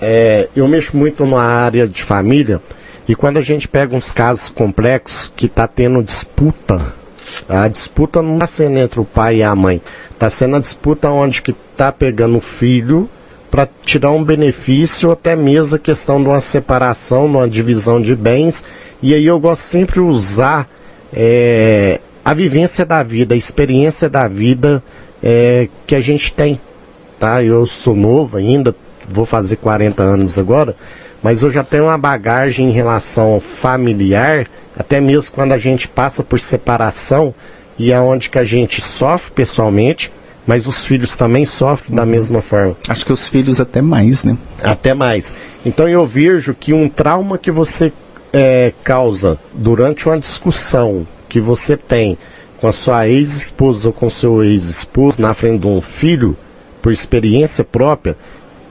é, 0.00 0.48
eu 0.54 0.66
mexo 0.68 0.96
muito 0.96 1.24
na 1.24 1.42
área 1.42 1.86
de 1.86 2.02
família 2.02 2.60
e 3.08 3.14
quando 3.14 3.38
a 3.38 3.42
gente 3.42 3.66
pega 3.66 3.96
uns 3.96 4.10
casos 4.10 4.48
complexos 4.48 5.32
que 5.34 5.46
está 5.46 5.66
tendo 5.66 6.02
disputa 6.02 6.99
a 7.48 7.68
disputa 7.68 8.22
não 8.22 8.34
está 8.34 8.46
sendo 8.46 8.78
entre 8.78 9.00
o 9.00 9.04
pai 9.04 9.36
e 9.36 9.42
a 9.42 9.54
mãe. 9.54 9.80
Está 10.10 10.30
sendo 10.30 10.56
a 10.56 10.60
disputa 10.60 11.10
onde 11.10 11.42
que 11.42 11.54
está 11.72 11.90
pegando 11.90 12.38
o 12.38 12.40
filho 12.40 13.08
para 13.50 13.68
tirar 13.84 14.12
um 14.12 14.22
benefício, 14.22 15.08
ou 15.08 15.12
até 15.12 15.34
mesmo 15.34 15.76
a 15.76 15.78
questão 15.78 16.22
de 16.22 16.28
uma 16.28 16.40
separação, 16.40 17.28
de 17.28 17.36
uma 17.36 17.48
divisão 17.48 18.00
de 18.00 18.14
bens. 18.14 18.64
E 19.02 19.14
aí 19.14 19.26
eu 19.26 19.38
gosto 19.40 19.62
sempre 19.62 19.94
de 19.94 20.00
usar 20.00 20.68
é, 21.12 22.00
a 22.24 22.32
vivência 22.32 22.84
da 22.84 23.02
vida, 23.02 23.34
a 23.34 23.38
experiência 23.38 24.08
da 24.08 24.28
vida 24.28 24.82
é, 25.22 25.68
que 25.86 25.94
a 25.94 26.00
gente 26.00 26.32
tem. 26.32 26.60
Tá? 27.18 27.42
Eu 27.42 27.66
sou 27.66 27.94
novo 27.96 28.36
ainda, 28.36 28.74
vou 29.08 29.24
fazer 29.24 29.56
40 29.56 30.02
anos 30.02 30.38
agora, 30.38 30.76
mas 31.22 31.42
eu 31.42 31.50
já 31.50 31.64
tenho 31.64 31.84
uma 31.84 31.98
bagagem 31.98 32.68
em 32.68 32.72
relação 32.72 33.32
ao 33.32 33.40
familiar, 33.40 34.46
até 34.80 34.98
mesmo 34.98 35.32
quando 35.32 35.52
a 35.52 35.58
gente 35.58 35.86
passa 35.86 36.24
por 36.24 36.40
separação 36.40 37.34
e 37.78 37.92
é 37.92 37.98
que 38.30 38.38
a 38.38 38.44
gente 38.44 38.80
sofre 38.80 39.30
pessoalmente, 39.30 40.10
mas 40.46 40.66
os 40.66 40.86
filhos 40.86 41.18
também 41.18 41.44
sofrem 41.44 41.90
uhum. 41.90 41.96
da 41.96 42.06
mesma 42.06 42.40
forma. 42.40 42.74
Acho 42.88 43.04
que 43.04 43.12
os 43.12 43.28
filhos 43.28 43.60
até 43.60 43.82
mais, 43.82 44.24
né? 44.24 44.38
Até 44.62 44.94
mais. 44.94 45.34
Então 45.66 45.86
eu 45.86 46.06
vejo 46.06 46.54
que 46.54 46.72
um 46.72 46.88
trauma 46.88 47.36
que 47.36 47.50
você 47.50 47.92
é, 48.32 48.72
causa 48.82 49.38
durante 49.52 50.06
uma 50.06 50.18
discussão 50.18 51.06
que 51.28 51.40
você 51.40 51.76
tem 51.76 52.16
com 52.58 52.66
a 52.66 52.72
sua 52.72 53.06
ex-esposa 53.06 53.88
ou 53.88 53.92
com 53.92 54.08
seu 54.08 54.42
ex-esposo 54.42 55.20
na 55.20 55.34
frente 55.34 55.60
de 55.60 55.66
um 55.66 55.82
filho, 55.82 56.34
por 56.80 56.90
experiência 56.90 57.64
própria, 57.64 58.16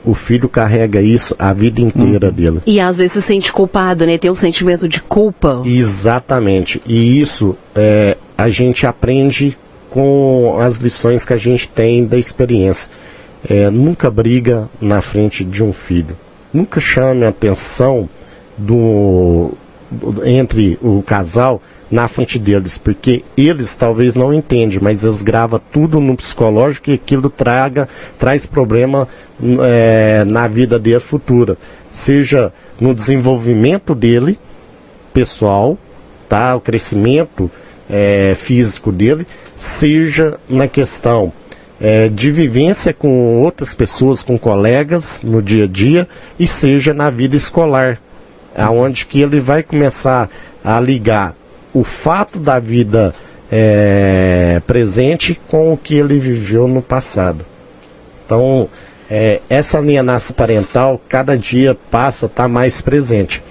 o 0.03 0.13
filho 0.13 0.47
carrega 0.47 1.01
isso 1.01 1.35
a 1.37 1.53
vida 1.53 1.81
inteira 1.81 2.27
uhum. 2.27 2.33
dele. 2.33 2.61
E 2.65 2.79
às 2.79 2.97
vezes 2.97 3.13
se 3.13 3.21
sente 3.21 3.51
culpado, 3.51 4.05
né? 4.05 4.17
Tem 4.17 4.31
um 4.31 4.35
sentimento 4.35 4.87
de 4.87 5.01
culpa. 5.01 5.61
Exatamente. 5.65 6.81
E 6.85 7.19
isso 7.19 7.55
é, 7.75 8.17
a 8.37 8.49
gente 8.49 8.85
aprende 8.87 9.57
com 9.89 10.57
as 10.59 10.77
lições 10.77 11.25
que 11.25 11.33
a 11.33 11.37
gente 11.37 11.67
tem 11.67 12.05
da 12.05 12.17
experiência. 12.17 12.89
É, 13.47 13.69
nunca 13.69 14.09
briga 14.09 14.69
na 14.81 15.01
frente 15.01 15.43
de 15.43 15.63
um 15.63 15.73
filho. 15.73 16.15
Nunca 16.53 16.79
chame 16.79 17.25
a 17.25 17.29
atenção 17.29 18.09
do, 18.57 19.51
do 19.89 20.25
entre 20.25 20.77
o 20.81 21.01
casal 21.01 21.61
na 21.91 22.07
frente 22.07 22.37
deles, 22.37 22.77
porque 22.77 23.23
eles 23.35 23.75
talvez 23.75 24.15
não 24.15 24.33
entendem, 24.33 24.79
mas 24.81 25.03
eles 25.03 25.21
gravam 25.21 25.59
tudo 25.71 25.99
no 25.99 26.15
psicológico 26.15 26.91
e 26.91 26.93
aquilo 26.93 27.29
traga, 27.29 27.89
traz 28.19 28.45
problema 28.45 29.07
é, 29.61 30.23
na 30.25 30.47
vida 30.47 30.77
dele 30.77 30.99
futura, 30.99 31.57
seja 31.91 32.53
no 32.79 32.93
desenvolvimento 32.93 33.95
dele 33.95 34.37
pessoal, 35.13 35.77
tá, 36.27 36.55
o 36.55 36.61
crescimento 36.61 37.49
é, 37.89 38.35
físico 38.35 38.91
dele, 38.91 39.25
seja 39.55 40.37
na 40.47 40.67
questão 40.67 41.33
é, 41.81 42.07
de 42.07 42.29
vivência 42.29 42.93
com 42.93 43.41
outras 43.41 43.73
pessoas, 43.73 44.21
com 44.21 44.37
colegas 44.37 45.23
no 45.23 45.41
dia 45.41 45.63
a 45.63 45.67
dia, 45.67 46.07
e 46.37 46.45
seja 46.45 46.93
na 46.93 47.09
vida 47.09 47.35
escolar, 47.35 47.99
aonde 48.55 49.07
que 49.07 49.21
ele 49.21 49.39
vai 49.39 49.63
começar 49.63 50.29
a 50.63 50.79
ligar 50.79 51.35
o 51.73 51.83
fato 51.83 52.39
da 52.39 52.59
vida 52.59 53.13
é, 53.51 54.61
presente 54.65 55.39
com 55.47 55.73
o 55.73 55.77
que 55.77 55.95
ele 55.95 56.19
viveu 56.19 56.67
no 56.67 56.81
passado. 56.81 57.45
Então, 58.25 58.69
é, 59.09 59.41
essa 59.49 59.79
alienação 59.79 60.35
parental, 60.35 61.01
cada 61.09 61.35
dia 61.35 61.75
passa, 61.89 62.27
está 62.27 62.47
mais 62.47 62.79
presente. 62.79 63.41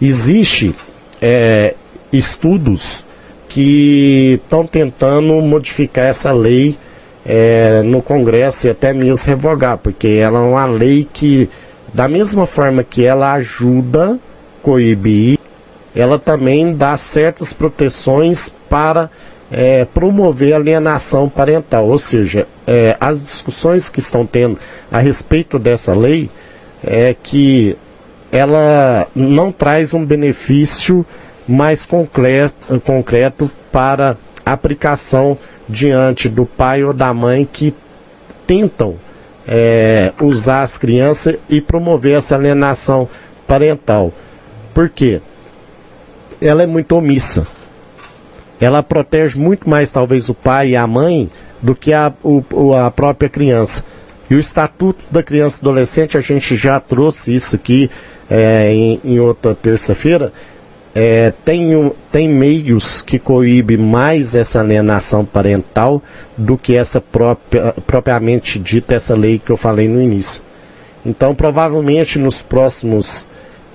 Existe 0.00 0.74
é, 1.20 1.74
estudos 2.12 3.04
que 3.48 4.40
estão 4.42 4.66
tentando 4.66 5.32
modificar 5.40 6.04
essa 6.04 6.30
lei 6.30 6.76
é, 7.26 7.82
no 7.82 8.00
Congresso 8.00 8.66
e 8.66 8.70
até 8.70 8.92
mesmo 8.92 9.26
revogar, 9.26 9.78
porque 9.78 10.06
ela 10.06 10.38
é 10.38 10.42
uma 10.42 10.66
lei 10.66 11.08
que, 11.12 11.48
da 11.92 12.06
mesma 12.06 12.46
forma 12.46 12.84
que 12.84 13.04
ela 13.04 13.32
ajuda 13.34 14.18
coibir 14.62 15.37
ela 15.98 16.16
também 16.16 16.76
dá 16.76 16.96
certas 16.96 17.52
proteções 17.52 18.48
para 18.70 19.10
é, 19.50 19.84
promover 19.84 20.52
alienação 20.52 21.28
parental. 21.28 21.88
Ou 21.88 21.98
seja, 21.98 22.46
é, 22.64 22.96
as 23.00 23.20
discussões 23.20 23.90
que 23.90 23.98
estão 23.98 24.24
tendo 24.24 24.56
a 24.92 25.00
respeito 25.00 25.58
dessa 25.58 25.92
lei 25.92 26.30
é 26.86 27.16
que 27.20 27.76
ela 28.30 29.08
não 29.12 29.50
traz 29.50 29.92
um 29.92 30.04
benefício 30.04 31.04
mais 31.48 31.84
concreto, 31.84 32.80
concreto 32.80 33.50
para 33.72 34.16
aplicação 34.46 35.36
diante 35.68 36.28
do 36.28 36.46
pai 36.46 36.84
ou 36.84 36.92
da 36.92 37.12
mãe 37.12 37.44
que 37.50 37.74
tentam 38.46 38.94
é, 39.48 40.12
usar 40.20 40.62
as 40.62 40.78
crianças 40.78 41.36
e 41.48 41.60
promover 41.60 42.18
essa 42.18 42.36
alienação 42.36 43.08
parental. 43.48 44.12
Por 44.72 44.88
quê? 44.90 45.20
Ela 46.40 46.62
é 46.62 46.66
muito 46.66 46.94
omissa. 46.94 47.46
Ela 48.60 48.82
protege 48.82 49.38
muito 49.38 49.68
mais, 49.68 49.90
talvez, 49.90 50.28
o 50.28 50.34
pai 50.34 50.70
e 50.70 50.76
a 50.76 50.86
mãe 50.86 51.30
do 51.62 51.74
que 51.74 51.92
a, 51.92 52.12
o, 52.22 52.74
a 52.74 52.90
própria 52.90 53.28
criança. 53.28 53.84
E 54.30 54.34
o 54.34 54.40
Estatuto 54.40 55.00
da 55.10 55.22
Criança 55.22 55.58
e 55.58 55.62
Adolescente, 55.62 56.18
a 56.18 56.20
gente 56.20 56.56
já 56.56 56.78
trouxe 56.78 57.34
isso 57.34 57.56
aqui 57.56 57.90
é, 58.28 58.72
em, 58.72 59.00
em, 59.04 59.18
outra 59.18 59.54
terça-feira, 59.54 60.32
é, 60.94 61.32
tem, 61.44 61.92
tem 62.10 62.28
meios 62.28 63.00
que 63.00 63.18
coíbe 63.18 63.76
mais 63.76 64.34
essa 64.34 64.60
alienação 64.60 65.24
parental 65.24 66.02
do 66.36 66.58
que 66.58 66.76
essa 66.76 67.00
própria, 67.00 67.72
propriamente 67.86 68.58
dita, 68.58 68.94
essa 68.94 69.14
lei 69.14 69.38
que 69.38 69.50
eu 69.50 69.56
falei 69.56 69.88
no 69.88 70.02
início. 70.02 70.42
Então, 71.06 71.34
provavelmente, 71.34 72.18
nos 72.18 72.42
próximos 72.42 73.26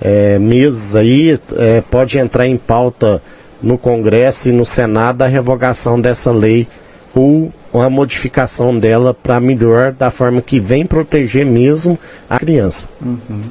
é, 0.04 0.38
meses 0.38 0.94
aí, 0.94 1.40
é, 1.56 1.80
pode 1.80 2.18
entrar 2.18 2.46
em 2.46 2.58
pauta 2.58 3.22
no 3.62 3.78
Congresso 3.78 4.50
e 4.50 4.52
no 4.52 4.66
Senado 4.66 5.22
a 5.22 5.26
revogação 5.26 5.98
dessa 5.98 6.30
lei 6.30 6.68
ou 7.14 7.50
uma 7.72 7.88
modificação 7.88 8.78
dela 8.78 9.14
para 9.14 9.40
melhor 9.40 9.92
da 9.92 10.10
forma 10.10 10.42
que 10.42 10.60
vem 10.60 10.84
proteger 10.84 11.46
mesmo 11.46 11.98
a 12.28 12.38
criança. 12.38 12.86
Uhum. 13.00 13.44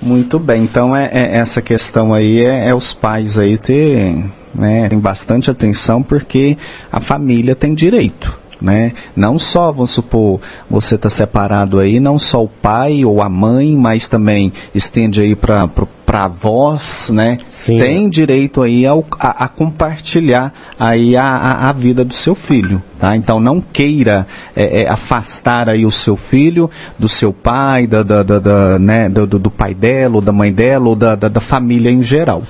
Muito 0.00 0.38
bem, 0.38 0.62
então 0.62 0.96
é, 0.96 1.10
é, 1.12 1.36
essa 1.36 1.60
questão 1.60 2.14
aí 2.14 2.42
é, 2.42 2.68
é 2.68 2.74
os 2.74 2.94
pais 2.94 3.38
aí 3.38 3.58
ter 3.58 4.24
né, 4.54 4.88
bastante 4.94 5.50
atenção 5.50 6.02
porque 6.02 6.56
a 6.90 7.00
família 7.00 7.54
tem 7.54 7.74
direito 7.74 8.43
né? 8.60 8.92
Não 9.14 9.38
só, 9.38 9.70
vamos 9.72 9.90
supor, 9.90 10.40
você 10.68 10.94
está 10.94 11.08
separado 11.08 11.78
aí, 11.78 12.00
não 12.00 12.18
só 12.18 12.42
o 12.42 12.48
pai 12.48 13.04
ou 13.04 13.22
a 13.22 13.28
mãe, 13.28 13.74
mas 13.76 14.08
também 14.08 14.52
estende 14.74 15.20
aí 15.20 15.34
para 15.34 15.68
para 16.04 16.24
avós, 16.24 17.10
né? 17.12 17.38
Sim. 17.48 17.78
Tem 17.78 18.08
direito 18.08 18.62
aí 18.62 18.86
ao, 18.86 19.04
a, 19.18 19.46
a, 19.46 19.48
compartilhar 19.48 20.52
aí 20.78 21.16
a, 21.16 21.24
a, 21.24 21.68
a, 21.70 21.72
vida 21.72 22.04
do 22.04 22.14
seu 22.14 22.34
filho, 22.34 22.80
tá? 23.00 23.16
Então 23.16 23.40
não 23.40 23.60
queira 23.60 24.26
é, 24.54 24.82
é, 24.82 24.88
afastar 24.88 25.68
aí 25.68 25.84
o 25.84 25.90
seu 25.90 26.16
filho 26.16 26.70
do 26.96 27.08
seu 27.08 27.32
pai, 27.32 27.86
da, 27.86 28.02
da, 28.02 28.22
da, 28.22 28.38
da 28.38 28.78
né? 28.78 29.08
Do, 29.08 29.26
do, 29.26 29.50
pai 29.50 29.74
dela, 29.74 30.16
ou 30.16 30.20
da 30.20 30.30
mãe 30.30 30.52
dela, 30.52 30.88
ou 30.88 30.94
da, 30.94 31.16
da, 31.16 31.28
da, 31.28 31.40
família 31.40 31.90
em 31.90 32.02
geral. 32.02 32.42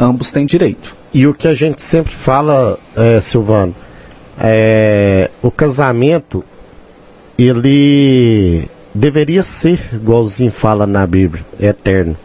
Ambos 0.00 0.32
têm 0.32 0.44
direito. 0.44 0.96
E 1.12 1.26
o 1.26 1.34
que 1.34 1.46
a 1.46 1.54
gente 1.54 1.82
sempre 1.82 2.12
fala, 2.12 2.78
é, 2.96 3.20
Silvano, 3.20 3.74
é, 4.38 5.30
o 5.42 5.50
casamento 5.50 6.44
ele 7.38 8.68
deveria 8.94 9.42
ser, 9.42 9.90
igualzinho 9.92 10.52
fala 10.52 10.86
na 10.86 11.06
Bíblia, 11.06 11.44
eterno, 11.60 12.16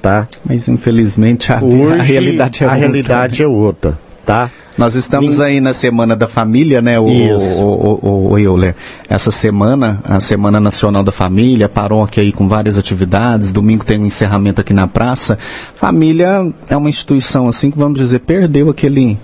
tá? 0.00 0.26
Mas 0.44 0.68
infelizmente 0.68 1.52
a, 1.52 1.62
Hoje, 1.62 2.00
a 2.00 2.02
realidade 2.02 2.62
é 2.62 2.66
a 2.66 2.70
outra. 2.70 2.80
realidade 2.80 3.42
é 3.42 3.46
outra, 3.46 3.98
tá? 4.24 4.50
Nós 4.76 4.94
estamos 4.94 5.40
aí 5.40 5.60
na 5.60 5.72
Semana 5.72 6.14
da 6.14 6.28
Família, 6.28 6.80
né, 6.80 7.00
o, 7.00 7.04
o, 7.04 7.98
o, 8.00 8.30
o 8.30 8.38
Euler? 8.38 8.76
Essa 9.08 9.32
semana, 9.32 10.00
a 10.04 10.20
Semana 10.20 10.60
Nacional 10.60 11.02
da 11.02 11.10
Família, 11.10 11.68
paróquia 11.68 12.22
aí 12.22 12.30
com 12.30 12.46
várias 12.46 12.78
atividades, 12.78 13.52
domingo 13.52 13.84
tem 13.84 13.98
um 13.98 14.06
encerramento 14.06 14.60
aqui 14.60 14.72
na 14.72 14.86
praça. 14.86 15.36
Família 15.74 16.48
é 16.70 16.76
uma 16.76 16.88
instituição 16.88 17.48
assim 17.48 17.72
que, 17.72 17.78
vamos 17.78 17.98
dizer, 17.98 18.20
perdeu 18.20 18.70
aquele 18.70 19.18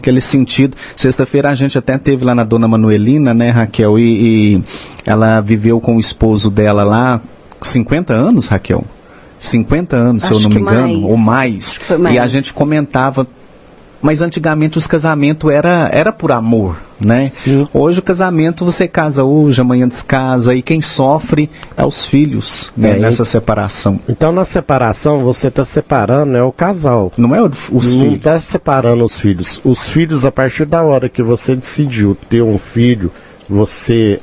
aquele 0.00 0.20
sentido. 0.20 0.76
Sexta-feira 0.96 1.50
a 1.50 1.54
gente 1.54 1.78
até 1.78 1.96
teve 1.96 2.24
lá 2.24 2.34
na 2.34 2.42
Dona 2.42 2.66
Manuelina, 2.66 3.32
né, 3.32 3.50
Raquel, 3.50 3.98
e, 3.98 4.56
e 4.56 4.62
ela 5.06 5.40
viveu 5.40 5.80
com 5.80 5.96
o 5.96 6.00
esposo 6.00 6.50
dela 6.50 6.82
lá 6.82 7.20
50 7.60 8.12
anos, 8.12 8.48
Raquel. 8.48 8.84
50 9.38 9.96
anos, 9.96 10.24
Acho 10.24 10.34
se 10.34 10.40
eu 10.40 10.48
não 10.48 10.54
me 10.54 10.60
engano, 10.60 11.00
mais. 11.00 11.10
ou 11.10 11.16
mais. 11.16 11.80
mais. 11.98 12.16
E 12.16 12.18
a 12.18 12.26
gente 12.26 12.52
comentava 12.52 13.26
mas 14.00 14.22
antigamente 14.22 14.78
os 14.78 14.86
casamentos 14.86 15.50
era, 15.50 15.90
era 15.92 16.12
por 16.12 16.32
amor, 16.32 16.80
né? 17.00 17.28
Sim. 17.28 17.68
Hoje 17.72 17.98
o 17.98 18.02
casamento 18.02 18.64
você 18.64 18.88
casa 18.88 19.24
hoje, 19.24 19.60
amanhã 19.60 19.86
descasa, 19.86 20.54
e 20.54 20.62
quem 20.62 20.80
sofre 20.80 21.50
é 21.76 21.84
os 21.84 22.06
filhos 22.06 22.72
né, 22.76 22.92
é, 22.92 22.98
nessa 22.98 23.24
separação. 23.24 24.00
Então 24.08 24.32
na 24.32 24.44
separação 24.44 25.22
você 25.22 25.48
está 25.48 25.64
separando 25.64 26.36
é 26.36 26.42
o 26.42 26.52
casal. 26.52 27.12
Não 27.16 27.34
é 27.34 27.42
os 27.42 27.50
Não 27.50 27.80
filhos. 27.80 27.94
Não 27.94 28.14
está 28.14 28.40
separando 28.40 29.04
os 29.04 29.18
filhos. 29.18 29.60
Os 29.64 29.88
filhos, 29.88 30.24
a 30.24 30.32
partir 30.32 30.64
da 30.64 30.82
hora 30.82 31.08
que 31.08 31.22
você 31.22 31.54
decidiu 31.54 32.16
ter 32.28 32.42
um 32.42 32.58
filho, 32.58 33.12
você, 33.48 34.20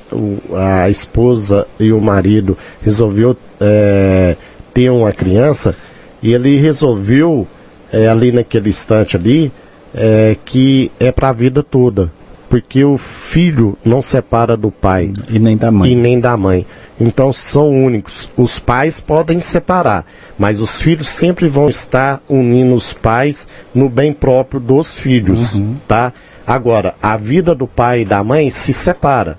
a 0.55 0.89
esposa 0.89 1.67
e 1.79 1.91
o 1.91 1.99
marido 1.99 2.57
resolveu 2.81 3.35
é, 3.59 4.37
ter 4.73 4.89
uma 4.89 5.11
criança, 5.11 5.75
e 6.23 6.33
ele 6.33 6.57
resolveu 6.57 7.45
é, 7.91 8.07
ali 8.07 8.31
naquele 8.31 8.69
instante 8.69 9.17
ali 9.17 9.51
é, 9.97 10.37
que 10.45 10.91
é 10.99 11.11
para 11.11 11.29
a 11.29 11.33
vida 11.33 11.63
toda. 11.63 12.11
Porque 12.47 12.85
o 12.85 12.97
filho 12.97 13.77
não 13.83 14.01
separa 14.01 14.55
do 14.55 14.71
pai. 14.71 15.11
E 15.29 15.37
nem 15.37 15.57
da 15.57 15.69
mãe. 15.69 15.91
E 15.91 15.95
nem 15.95 16.17
da 16.17 16.37
mãe. 16.37 16.65
Então 16.99 17.33
são 17.33 17.69
únicos. 17.69 18.29
Os 18.37 18.57
pais 18.57 19.01
podem 19.01 19.39
separar, 19.39 20.05
mas 20.37 20.61
os 20.61 20.79
filhos 20.79 21.09
sempre 21.09 21.47
vão 21.47 21.67
estar 21.67 22.21
unindo 22.27 22.73
os 22.73 22.93
pais 22.93 23.47
no 23.73 23.89
bem 23.89 24.13
próprio 24.13 24.59
dos 24.59 24.97
filhos, 24.97 25.53
uhum. 25.53 25.75
tá? 25.87 26.13
Agora, 26.45 26.95
a 27.01 27.17
vida 27.17 27.53
do 27.53 27.67
pai 27.67 28.01
e 28.01 28.05
da 28.05 28.23
mãe 28.23 28.49
se 28.49 28.73
separa. 28.73 29.35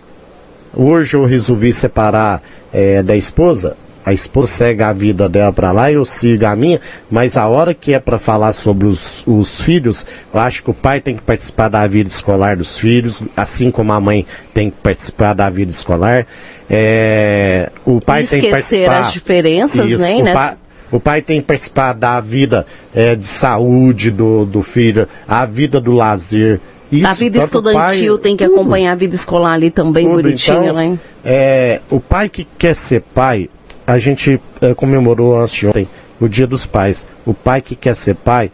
hoje 0.76 1.16
eu 1.16 1.24
resolvi 1.24 1.72
separar 1.72 2.42
é, 2.72 3.02
da 3.02 3.16
esposa, 3.16 3.76
a 4.08 4.12
esposa 4.14 4.46
segue 4.46 4.82
a 4.82 4.90
vida 4.90 5.28
dela 5.28 5.52
para 5.52 5.70
lá, 5.70 5.92
eu 5.92 6.02
sigo 6.02 6.46
a 6.46 6.56
minha, 6.56 6.80
mas 7.10 7.36
a 7.36 7.46
hora 7.46 7.74
que 7.74 7.92
é 7.92 7.98
para 7.98 8.18
falar 8.18 8.54
sobre 8.54 8.86
os, 8.86 9.22
os, 9.26 9.60
filhos, 9.60 10.06
eu 10.32 10.40
acho 10.40 10.62
que 10.62 10.70
o 10.70 10.74
pai 10.74 10.98
tem 10.98 11.14
que 11.14 11.20
participar 11.20 11.68
da 11.68 11.86
vida 11.86 12.08
escolar 12.08 12.56
dos 12.56 12.78
filhos, 12.78 13.22
assim 13.36 13.70
como 13.70 13.92
a 13.92 14.00
mãe 14.00 14.24
tem 14.54 14.70
que 14.70 14.76
participar 14.78 15.34
da 15.34 15.50
vida 15.50 15.70
escolar. 15.70 16.26
É, 16.70 17.70
o 17.84 18.00
pai 18.00 18.24
tem 18.24 18.40
que 18.40 18.48
participar. 18.48 19.00
as 19.00 19.12
diferenças, 19.12 19.90
isso, 19.90 20.00
né? 20.00 20.22
O 20.22 20.32
pai, 20.32 20.56
o 20.90 21.00
pai 21.00 21.20
tem 21.20 21.40
que 21.42 21.46
participar 21.46 21.92
da 21.92 22.18
vida 22.18 22.66
é, 22.94 23.14
de 23.14 23.26
saúde 23.26 24.10
do, 24.10 24.46
do 24.46 24.62
filho, 24.62 25.06
a 25.28 25.44
vida 25.44 25.78
do 25.78 25.92
lazer. 25.92 26.60
Isso, 26.90 27.06
a 27.06 27.12
vida 27.12 27.36
estudantil 27.36 28.14
pai, 28.14 28.22
tem 28.22 28.36
que 28.38 28.44
acompanhar 28.44 28.92
a 28.92 28.94
vida 28.94 29.14
escolar 29.14 29.52
ali 29.52 29.70
também 29.70 30.06
tudo. 30.06 30.22
bonitinha, 30.22 30.56
então, 30.56 30.74
né? 30.74 30.98
É, 31.22 31.80
o 31.90 32.00
pai 32.00 32.30
que 32.30 32.48
quer 32.56 32.74
ser 32.74 33.02
pai, 33.14 33.50
a 33.88 33.98
gente 33.98 34.38
é, 34.60 34.74
comemorou 34.74 35.40
antes 35.40 35.54
de 35.54 35.66
ontem, 35.66 35.88
o 36.20 36.28
Dia 36.28 36.46
dos 36.46 36.66
Pais. 36.66 37.06
O 37.24 37.32
pai 37.32 37.62
que 37.62 37.74
quer 37.74 37.96
ser 37.96 38.16
pai 38.16 38.50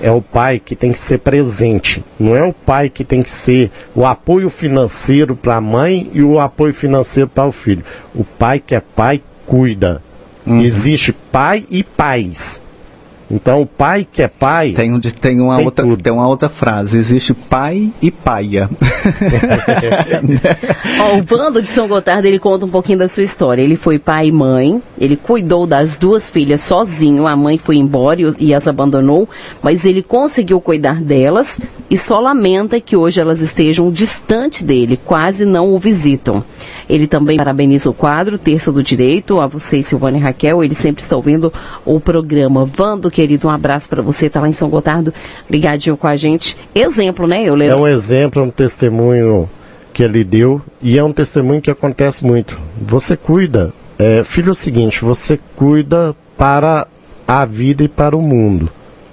é 0.00 0.10
o 0.10 0.22
pai 0.22 0.58
que 0.58 0.74
tem 0.74 0.92
que 0.92 0.98
ser 0.98 1.18
presente. 1.18 2.02
Não 2.18 2.34
é 2.34 2.42
o 2.42 2.54
pai 2.54 2.88
que 2.88 3.04
tem 3.04 3.22
que 3.22 3.28
ser 3.28 3.70
o 3.94 4.06
apoio 4.06 4.48
financeiro 4.48 5.36
para 5.36 5.56
a 5.56 5.60
mãe 5.60 6.10
e 6.14 6.22
o 6.22 6.40
apoio 6.40 6.72
financeiro 6.72 7.28
para 7.28 7.46
o 7.46 7.52
filho. 7.52 7.84
O 8.14 8.24
pai 8.24 8.60
que 8.60 8.74
é 8.74 8.80
pai 8.80 9.20
cuida. 9.44 10.02
Uhum. 10.46 10.62
Existe 10.62 11.12
pai 11.12 11.66
e 11.68 11.84
pais. 11.84 12.62
Então, 13.30 13.60
o 13.60 13.66
pai 13.66 14.06
que 14.10 14.22
é 14.22 14.28
pai. 14.28 14.72
Tem, 14.72 14.92
um, 14.92 14.98
tem, 14.98 15.40
uma, 15.40 15.56
tem 15.56 15.64
outra, 15.64 15.96
tem 15.96 16.12
uma 16.12 16.26
outra 16.26 16.48
frase: 16.48 16.96
existe 16.96 17.34
pai 17.34 17.92
e 18.00 18.10
paia. 18.10 18.70
Ó, 21.00 21.18
o 21.18 21.22
Vando 21.22 21.60
de 21.60 21.68
São 21.68 21.86
Gotardo 21.86 22.26
ele 22.26 22.38
conta 22.38 22.64
um 22.64 22.70
pouquinho 22.70 22.98
da 22.98 23.08
sua 23.08 23.22
história. 23.22 23.60
Ele 23.60 23.76
foi 23.76 23.98
pai 23.98 24.28
e 24.28 24.32
mãe, 24.32 24.82
ele 24.98 25.16
cuidou 25.16 25.66
das 25.66 25.98
duas 25.98 26.30
filhas 26.30 26.62
sozinho. 26.62 27.26
A 27.26 27.36
mãe 27.36 27.58
foi 27.58 27.76
embora 27.76 28.22
e, 28.22 28.26
e 28.38 28.54
as 28.54 28.66
abandonou, 28.66 29.28
mas 29.62 29.84
ele 29.84 30.02
conseguiu 30.02 30.60
cuidar 30.60 31.02
delas 31.02 31.60
e 31.90 31.98
só 31.98 32.20
lamenta 32.20 32.80
que 32.80 32.96
hoje 32.96 33.20
elas 33.20 33.40
estejam 33.40 33.90
distante 33.90 34.64
dele, 34.64 34.98
quase 35.04 35.44
não 35.44 35.74
o 35.74 35.78
visitam. 35.78 36.42
Ele 36.88 37.06
também 37.06 37.36
parabeniza 37.36 37.90
o 37.90 37.94
quadro 37.94 38.38
Terça 38.38 38.72
do 38.72 38.82
Direito, 38.82 39.40
a 39.40 39.46
você, 39.46 39.82
Silvana 39.82 40.16
e 40.16 40.20
Raquel. 40.20 40.64
Ele 40.64 40.74
sempre 40.74 41.02
está 41.02 41.14
ouvindo 41.16 41.52
o 41.84 42.00
programa. 42.00 42.64
Vando, 42.64 43.10
querido, 43.18 43.48
um 43.48 43.50
abraço 43.50 43.88
para 43.88 44.00
você, 44.00 44.30
tá 44.30 44.40
lá 44.40 44.48
em 44.48 44.52
São 44.52 44.70
Gotardo, 44.70 45.12
ligadinho 45.50 45.96
com 45.96 46.06
a 46.06 46.14
gente. 46.14 46.56
Exemplo, 46.72 47.26
né, 47.26 47.42
eu 47.42 47.60
É 47.60 47.74
um 47.74 47.88
exemplo, 47.88 48.40
um 48.44 48.48
testemunho 48.50 49.50
que 49.92 50.04
ele 50.04 50.22
deu 50.22 50.62
e 50.80 50.96
é 50.96 51.02
um 51.02 51.12
testemunho 51.12 51.60
que 51.60 51.68
acontece 51.68 52.24
muito. 52.24 52.56
Você 52.80 53.16
cuida, 53.16 53.72
é, 53.98 54.22
filho, 54.22 54.50
é 54.50 54.52
o 54.52 54.54
seguinte, 54.54 55.04
você 55.04 55.36
cuida 55.56 56.14
para 56.36 56.86
a 57.26 57.44
vida 57.44 57.82
e 57.82 57.88
para 57.88 58.16
o 58.16 58.22
mundo. 58.22 58.70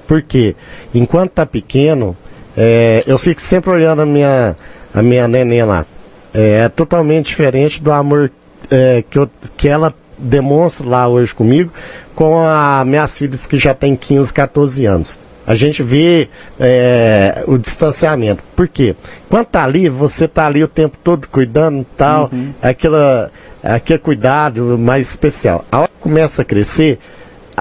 Porque 0.08 0.56
enquanto 0.94 1.32
tá 1.32 1.46
pequeno, 1.48 2.16
é, 2.56 3.04
eu 3.08 3.18
fico 3.18 3.42
sempre 3.42 3.72
olhando 3.72 4.04
a 4.04 4.06
minha, 4.06 4.56
a 4.94 5.02
minha 5.02 5.28
neném 5.28 5.64
lá. 5.64 5.84
É, 6.32 6.60
é 6.60 6.70
totalmente 6.70 7.30
diferente 7.30 7.82
do 7.82 7.92
amor 7.92 8.32
é, 8.70 9.04
que, 9.10 9.18
eu, 9.18 9.28
que 9.58 9.68
ela 9.68 9.92
demonstra 10.16 10.88
lá 10.88 11.08
hoje 11.08 11.34
comigo 11.34 11.72
com 12.16 12.46
as 12.48 12.86
minhas 12.88 13.18
filhas 13.18 13.46
que 13.46 13.58
já 13.58 13.74
têm 13.74 13.96
15, 13.96 14.34
14 14.34 14.86
anos. 14.86 15.20
A 15.46 15.54
gente 15.54 15.84
vê 15.84 16.28
é, 16.60 17.44
o 17.46 17.58
distanciamento. 17.58 18.42
Por 18.56 18.68
quê? 18.68 18.96
Quando 19.30 19.46
tá 19.46 19.64
ali, 19.64 19.88
você 19.90 20.28
tá 20.28 20.48
ali 20.48 20.64
o 20.64 20.68
tempo 20.68 20.98
todo 21.04 21.28
cuidando 21.28 21.82
e 21.82 21.88
tal, 21.96 22.30
uhum. 22.34 22.52
aquela, 22.62 23.32
aquele 23.64 24.00
cuidado 24.00 24.78
mais 24.78 25.08
especial. 25.10 25.64
A 25.72 25.82
hora 25.82 25.88
que 25.88 26.00
começa 26.02 26.42
a 26.42 26.46
crescer, 26.46 26.98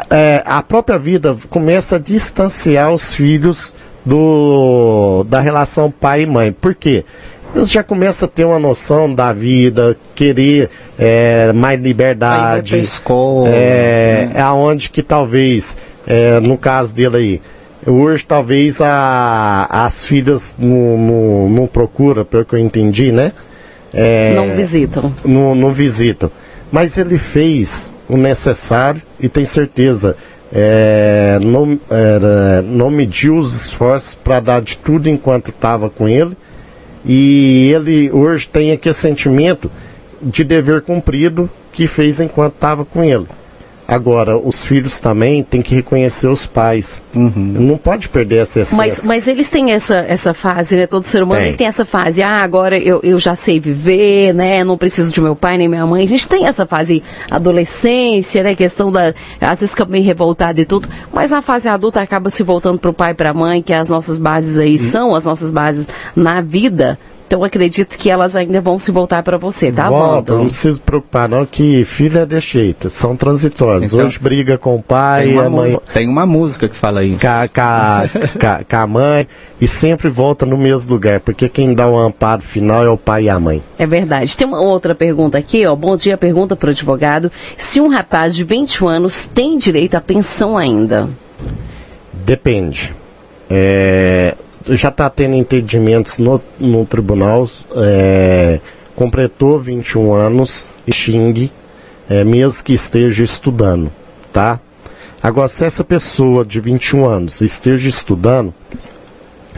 é, 0.09 0.43
a 0.47 0.63
própria 0.63 0.99
vida 0.99 1.37
começa 1.51 1.97
a 1.97 1.99
distanciar 1.99 2.91
os 2.91 3.13
filhos 3.13 3.75
do, 4.05 5.25
da 5.29 5.41
relação 5.41 5.91
pai 5.91 6.23
e 6.23 6.27
mãe. 6.27 6.53
Por 6.53 6.75
quê? 6.75 7.05
Eles 7.55 7.71
já 7.71 7.83
começam 7.83 8.27
a 8.27 8.31
ter 8.31 8.45
uma 8.45 8.59
noção 8.59 9.13
da 9.15 9.33
vida, 9.33 9.97
querer 10.15 10.71
é, 10.99 11.53
mais 11.53 11.81
liberdade. 11.81 12.79
Escola, 12.79 13.49
é, 13.49 14.27
né? 14.27 14.33
é 14.35 14.41
aonde 14.41 14.91
que 14.91 15.03
talvez, 15.03 15.77
é, 16.07 16.41
no 16.41 16.59
caso 16.59 16.95
dele 16.95 17.17
aí, 17.17 17.43
hoje 17.87 18.25
talvez 18.25 18.81
a, 18.81 19.67
as 19.71 20.05
filhas 20.05 20.57
não, 20.59 20.99
não, 20.99 21.49
não 21.49 21.67
procuram, 21.67 22.25
pelo 22.25 22.45
que 22.45 22.55
eu 22.55 22.59
entendi, 22.59 23.13
né? 23.13 23.33
É, 23.93 24.35
não 24.35 24.55
visitam. 24.55 25.15
Não, 25.25 25.55
não 25.55 25.73
visitam. 25.73 26.31
Mas 26.73 26.99
ele 26.99 27.19
fez 27.19 27.93
o 28.09 28.17
necessário 28.17 29.01
e 29.21 29.29
tem 29.29 29.45
certeza. 29.45 30.17
É, 30.53 31.39
não, 31.41 31.79
é, 31.91 32.63
não 32.63 32.91
mediu 32.91 33.37
os 33.37 33.67
esforços 33.67 34.15
para 34.15 34.41
dar 34.41 34.61
de 34.61 34.77
tudo 34.77 35.09
enquanto 35.09 35.51
estava 35.51 35.89
com 35.89 36.09
ele 36.09 36.37
e 37.05 37.71
ele 37.75 38.11
hoje 38.11 38.49
tem 38.49 38.73
aquele 38.73 38.95
sentimento 38.95 39.71
de 40.23 40.43
dever 40.43 40.83
cumprido 40.83 41.51
que 41.73 41.87
fez 41.87 42.21
enquanto 42.21 42.55
estava 42.55 42.85
com 42.85 43.05
ele. 43.05 43.27
Agora, 43.87 44.39
os 44.39 44.65
filhos 44.65 44.99
também 44.99 45.43
têm 45.43 45.61
que 45.61 45.75
reconhecer 45.75 46.27
os 46.27 46.47
pais. 46.47 47.03
Uhum. 47.15 47.33
Não 47.37 47.77
pode 47.77 48.09
perder 48.09 48.43
essa 48.43 48.61
essência. 48.61 48.77
Mas, 48.77 49.05
mas 49.05 49.29
eles 49.29 49.51
têm 49.51 49.73
essa, 49.73 49.97
essa 50.09 50.33
fase, 50.33 50.75
né? 50.75 50.87
Todo 50.87 51.03
ser 51.03 51.23
humano 51.23 51.41
tem. 51.41 51.49
Ele 51.49 51.57
tem 51.57 51.67
essa 51.67 51.85
fase. 51.85 52.23
Ah, 52.23 52.43
agora 52.43 52.79
eu, 52.79 53.01
eu 53.03 53.19
já 53.19 53.35
sei 53.35 53.61
viver, 53.61 54.33
né? 54.33 54.65
Não 54.65 54.79
preciso 54.79 55.13
de 55.13 55.21
meu 55.21 55.37
pai 55.37 55.59
nem 55.59 55.69
minha 55.69 55.87
mãe. 55.87 56.03
A 56.03 56.09
gente 56.09 56.27
tem 56.27 56.47
essa 56.47 56.65
fase 56.65 57.03
adolescência, 57.31 58.43
né? 58.43 58.55
Questão 58.55 58.91
da. 58.91 59.15
Às 59.39 59.61
vezes 59.61 59.73
fica 59.73 59.85
meio 59.85 60.05
revoltado 60.05 60.59
e 60.61 60.65
tudo. 60.65 60.89
Mas 61.13 61.31
a 61.31 61.43
fase 61.43 61.69
adulta 61.69 62.01
acaba 62.01 62.31
se 62.31 62.43
voltando 62.43 62.79
para 62.79 62.91
o 62.91 62.95
pai 62.95 63.11
e 63.11 63.15
para 63.15 63.31
a 63.31 63.35
mãe, 63.35 63.63
que 63.63 63.73
as 63.73 63.91
nossas 63.91 64.19
bases 64.19 64.59
aí 64.59 64.73
uhum. 64.73 64.79
são 64.79 65.15
as 65.15 65.27
nossas 65.27 65.51
bases 65.51 65.87
na 66.17 66.41
vida. 66.41 66.99
Então 67.27 67.43
acredito 67.43 67.97
que 67.97 68.11
elas 68.11 68.37
ainda 68.37 68.61
vão 68.61 68.79
se 68.79 68.91
voltar 68.91 69.23
para 69.23 69.39
você, 69.39 69.73
tá, 69.73 69.89
Volta, 69.89 70.35
não 70.35 70.47
precisa 70.47 70.79
preocupar 70.79 71.29
não 71.29 71.47
que 71.47 71.85
filho 71.85 72.19
é 72.19 72.27
de 72.27 72.39
jeito, 72.39 72.91
são 72.91 73.17
transitórios. 73.17 73.93
Então, 73.93 74.07
Hoje 74.07 74.19
briga 74.19 74.59
com 74.59 74.77
o 74.77 74.83
pai, 74.83 75.29
tem 75.29 75.39
a 75.39 75.51
mãe... 75.51 75.79
Tem 75.93 76.09
uma 76.09 76.27
música 76.27 76.69
que 76.69 76.77
fala 76.77 77.03
isso. 77.03 77.21
Com 78.69 78.77
a 78.77 78.87
mãe 78.87 79.27
e 79.61 79.67
sempre 79.67 80.09
volta 80.09 80.45
no 80.45 80.57
mesmo 80.57 80.93
lugar, 80.93 81.21
porque 81.21 81.49
quem 81.49 81.73
dá 81.73 81.89
o 81.89 81.99
amparo 81.99 82.43
final 82.43 82.85
é 82.85 82.89
o 82.89 82.99
pai 82.99 83.25
e 83.25 83.29
a 83.31 83.41
mãe. 83.41 83.63
É 83.79 83.87
verdade. 83.87 84.37
Tem 84.37 84.47
uma 84.47 84.61
outra 84.61 84.95
pergunta 84.95 85.39
aqui, 85.39 85.65
ó. 85.67 85.75
Bom 85.75 85.97
dia, 85.97 86.17
pergunta 86.17 86.55
para 86.55 86.69
o 86.69 86.71
advogado. 86.71 87.33
Se 87.57 87.81
um 87.81 87.89
rapaz 87.89 88.35
de 88.35 88.45
21 88.45 88.89
anos 88.89 89.27
tem 89.27 89.57
direito 89.57 89.95
à 89.95 90.01
pensão 90.01 90.57
ainda? 90.57 91.09
Depende. 92.13 92.95
É, 93.49 94.35
já 94.69 94.89
está 94.89 95.11
tendo 95.11 95.35
entendimentos 95.35 96.19
no, 96.19 96.41
no 96.59 96.87
tribunal, 96.87 97.49
é, 97.77 98.61
completou 98.95 99.61
21 99.61 100.15
anos 100.15 100.69
xingue, 100.91 101.53
é, 102.09 102.25
mesmo 102.25 102.63
que 102.63 102.73
esteja 102.73 103.25
estudando, 103.25 103.91
tá? 104.33 104.61
Agora, 105.23 105.49
se 105.49 105.65
essa 105.65 105.83
pessoa 105.83 106.45
de 106.45 106.61
21 106.61 107.07
anos 107.07 107.41
esteja 107.41 107.89
estudando, 107.89 108.53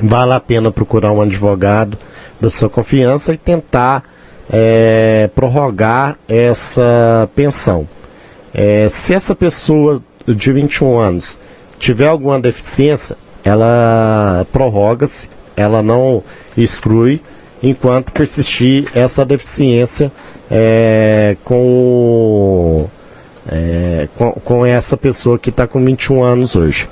vale 0.00 0.32
a 0.32 0.40
pena 0.40 0.70
procurar 0.70 1.10
um 1.12 1.20
advogado 1.20 1.98
da 2.40 2.50
sua 2.50 2.68
confiança 2.68 3.34
e 3.34 3.36
tentar 3.36 4.04
é, 4.48 5.28
prorrogar 5.34 6.16
essa 6.28 7.28
pensão. 7.34 7.88
É, 8.54 8.88
se 8.88 9.12
essa 9.12 9.34
pessoa 9.34 10.02
de 10.26 10.52
21 10.52 10.98
anos 10.98 11.38
tiver 11.78 12.06
alguma 12.06 12.38
deficiência, 12.38 13.16
ela 13.46 14.44
prorroga-se, 14.50 15.30
ela 15.56 15.80
não 15.80 16.20
exclui, 16.56 17.22
enquanto 17.62 18.10
persistir 18.10 18.88
essa 18.92 19.24
deficiência 19.24 20.10
é, 20.50 21.36
com, 21.44 22.88
é, 23.48 24.08
com, 24.16 24.32
com 24.32 24.66
essa 24.66 24.96
pessoa 24.96 25.38
que 25.38 25.50
está 25.50 25.64
com 25.64 25.84
21 25.84 26.24
anos 26.24 26.56
hoje. 26.56 26.88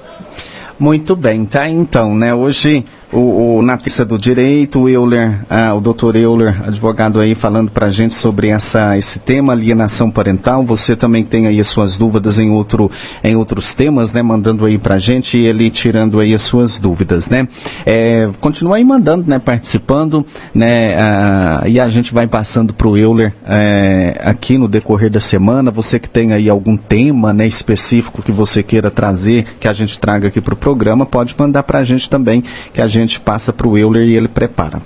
Muito 0.78 1.16
bem, 1.16 1.44
tá 1.44 1.68
então, 1.68 2.14
né? 2.14 2.32
Hoje 2.32 2.84
o, 3.14 3.60
o, 3.60 4.04
do 4.06 4.18
direito, 4.18 4.80
o 4.80 4.88
Euler, 4.88 5.38
ah, 5.48 5.72
o 5.72 5.80
doutor 5.80 6.16
Euler, 6.16 6.60
advogado 6.66 7.20
aí, 7.20 7.34
falando 7.34 7.70
para 7.70 7.86
a 7.86 7.90
gente 7.90 8.12
sobre 8.12 8.48
essa, 8.48 8.98
esse 8.98 9.20
tema, 9.20 9.52
alienação 9.52 10.10
parental. 10.10 10.64
Você 10.64 10.96
também 10.96 11.22
tem 11.22 11.46
aí 11.46 11.60
as 11.60 11.68
suas 11.68 11.96
dúvidas 11.96 12.40
em, 12.40 12.50
outro, 12.50 12.90
em 13.22 13.36
outros 13.36 13.72
temas, 13.72 14.12
né? 14.12 14.20
Mandando 14.20 14.64
aí 14.66 14.78
para 14.78 14.96
a 14.96 14.98
gente 14.98 15.38
e 15.38 15.46
ele 15.46 15.70
tirando 15.70 16.18
aí 16.18 16.34
as 16.34 16.42
suas 16.42 16.80
dúvidas, 16.80 17.30
né? 17.30 17.46
É, 17.86 18.28
continua 18.40 18.76
aí 18.76 18.84
mandando, 18.84 19.30
né? 19.30 19.38
Participando, 19.38 20.26
né? 20.52 20.96
Ah, 20.98 21.62
e 21.66 21.78
a 21.78 21.88
gente 21.90 22.12
vai 22.12 22.26
passando 22.26 22.74
para 22.74 22.88
o 22.88 22.96
Euler 22.96 23.32
é, 23.46 24.20
aqui 24.24 24.58
no 24.58 24.66
decorrer 24.66 25.10
da 25.10 25.20
semana. 25.20 25.70
Você 25.70 26.00
que 26.00 26.08
tem 26.08 26.32
aí 26.32 26.48
algum 26.48 26.76
tema, 26.76 27.32
né? 27.32 27.46
Específico 27.46 28.22
que 28.22 28.32
você 28.32 28.60
queira 28.60 28.90
trazer, 28.90 29.46
que 29.60 29.68
a 29.68 29.72
gente 29.72 30.00
traga 30.00 30.28
aqui 30.28 30.40
para 30.40 30.54
o 30.54 30.56
programa, 30.56 31.06
pode 31.06 31.34
mandar 31.38 31.62
para 31.62 31.78
a 31.78 31.84
gente 31.84 32.10
também, 32.10 32.42
que 32.72 32.80
a 32.80 32.88
gente 32.88 33.03
gente 33.06 33.20
passa 33.20 33.52
para 33.52 33.66
o 33.66 33.76
Euler 33.76 34.06
e 34.06 34.16
ele 34.16 34.28
prepara. 34.28 34.80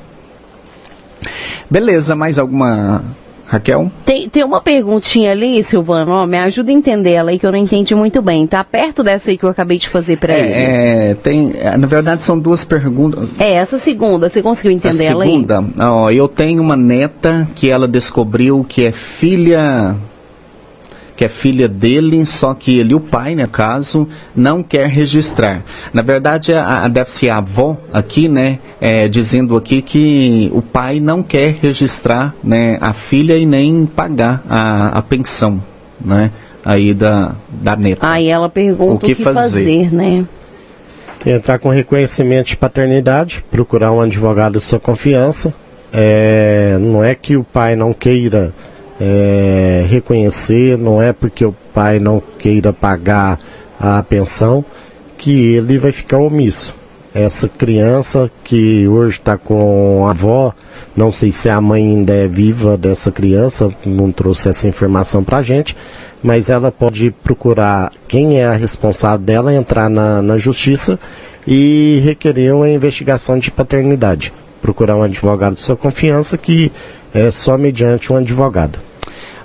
Beleza, 1.70 2.14
mais 2.14 2.38
alguma 2.38 3.04
Raquel? 3.48 3.90
Tem, 4.04 4.28
tem 4.28 4.44
uma 4.44 4.60
perguntinha 4.60 5.32
ali, 5.32 5.62
Silvano, 5.64 6.12
ó, 6.12 6.26
me 6.26 6.36
ajuda 6.38 6.70
a 6.70 6.74
entender 6.74 7.12
ela 7.12 7.30
aí 7.30 7.38
que 7.38 7.46
eu 7.46 7.52
não 7.52 7.58
entendi 7.58 7.94
muito 7.94 8.20
bem. 8.20 8.46
Tá 8.46 8.62
perto 8.62 9.02
dessa 9.02 9.30
aí 9.30 9.38
que 9.38 9.44
eu 9.44 9.48
acabei 9.48 9.78
de 9.78 9.88
fazer 9.88 10.18
para 10.18 10.34
é, 10.34 10.40
ele? 10.40 10.52
É, 10.52 11.16
tem, 11.22 11.52
é, 11.56 11.76
na 11.76 11.86
verdade 11.86 12.22
são 12.22 12.38
duas 12.38 12.64
perguntas. 12.64 13.28
É, 13.38 13.54
essa 13.54 13.78
segunda, 13.78 14.28
você 14.28 14.42
conseguiu 14.42 14.72
entender 14.72 15.06
a 15.06 15.10
ela 15.10 15.24
aí? 15.24 15.30
Segunda, 15.30 15.64
ó, 15.78 16.10
eu 16.10 16.28
tenho 16.28 16.62
uma 16.62 16.76
neta 16.76 17.48
que 17.54 17.70
ela 17.70 17.88
descobriu 17.88 18.64
que 18.68 18.84
é 18.84 18.92
filha 18.92 19.96
que 21.18 21.24
é 21.24 21.28
filha 21.28 21.66
dele, 21.66 22.24
só 22.24 22.54
que 22.54 22.78
ele, 22.78 22.94
o 22.94 23.00
pai, 23.00 23.34
no 23.34 23.48
caso, 23.48 24.08
não 24.36 24.62
quer 24.62 24.86
registrar. 24.86 25.64
Na 25.92 26.00
verdade, 26.00 26.52
a, 26.52 26.84
a, 26.84 26.88
deve 26.88 27.10
ser 27.10 27.30
a 27.30 27.38
avó 27.38 27.76
aqui, 27.92 28.28
né, 28.28 28.60
é, 28.80 29.08
dizendo 29.08 29.56
aqui 29.56 29.82
que 29.82 30.48
o 30.54 30.62
pai 30.62 31.00
não 31.00 31.20
quer 31.20 31.56
registrar 31.60 32.36
né, 32.40 32.78
a 32.80 32.92
filha 32.92 33.36
e 33.36 33.44
nem 33.44 33.84
pagar 33.84 34.44
a, 34.48 34.96
a 34.96 35.02
pensão, 35.02 35.60
né, 36.00 36.30
aí 36.64 36.94
da, 36.94 37.34
da 37.48 37.74
neta. 37.74 38.08
Aí 38.08 38.28
ela 38.28 38.48
pergunta 38.48 38.94
o 38.94 38.98
que, 39.00 39.14
o 39.14 39.16
que 39.16 39.20
fazer. 39.20 39.64
fazer, 39.64 39.92
né? 39.92 40.24
Entrar 41.26 41.58
com 41.58 41.68
reconhecimento 41.68 42.46
de 42.46 42.56
paternidade, 42.56 43.44
procurar 43.50 43.90
um 43.90 44.00
advogado 44.00 44.60
de 44.60 44.64
sua 44.64 44.78
confiança. 44.78 45.52
É, 45.92 46.76
não 46.80 47.02
é 47.02 47.12
que 47.16 47.36
o 47.36 47.42
pai 47.42 47.74
não 47.74 47.92
queira 47.92 48.52
é, 49.00 49.84
reconhecer, 49.88 50.76
não 50.76 51.00
é 51.00 51.12
porque 51.12 51.44
o 51.44 51.54
pai 51.72 51.98
não 51.98 52.22
queira 52.38 52.72
pagar 52.72 53.38
a 53.78 54.02
pensão 54.02 54.64
que 55.16 55.54
ele 55.54 55.78
vai 55.78 55.92
ficar 55.92 56.18
omisso. 56.18 56.74
Essa 57.14 57.48
criança 57.48 58.30
que 58.44 58.86
hoje 58.86 59.18
está 59.18 59.36
com 59.36 60.06
a 60.06 60.10
avó, 60.10 60.52
não 60.96 61.10
sei 61.10 61.32
se 61.32 61.48
a 61.48 61.60
mãe 61.60 61.82
ainda 61.82 62.12
é 62.12 62.26
viva 62.28 62.76
dessa 62.76 63.10
criança, 63.10 63.72
não 63.84 64.12
trouxe 64.12 64.48
essa 64.48 64.68
informação 64.68 65.24
para 65.24 65.38
a 65.38 65.42
gente, 65.42 65.76
mas 66.22 66.50
ela 66.50 66.70
pode 66.70 67.10
procurar 67.10 67.92
quem 68.06 68.40
é 68.40 68.46
a 68.46 68.52
responsável 68.52 69.24
dela, 69.24 69.54
entrar 69.54 69.88
na, 69.88 70.20
na 70.20 70.38
justiça 70.38 70.98
e 71.46 72.00
requerer 72.04 72.54
uma 72.54 72.68
investigação 72.68 73.38
de 73.38 73.50
paternidade. 73.50 74.32
Procurar 74.60 74.96
um 74.96 75.02
advogado 75.02 75.54
de 75.54 75.60
sua 75.60 75.76
confiança 75.76 76.36
que 76.36 76.70
é 77.14 77.30
só 77.30 77.56
mediante 77.56 78.12
um 78.12 78.16
advogado. 78.16 78.87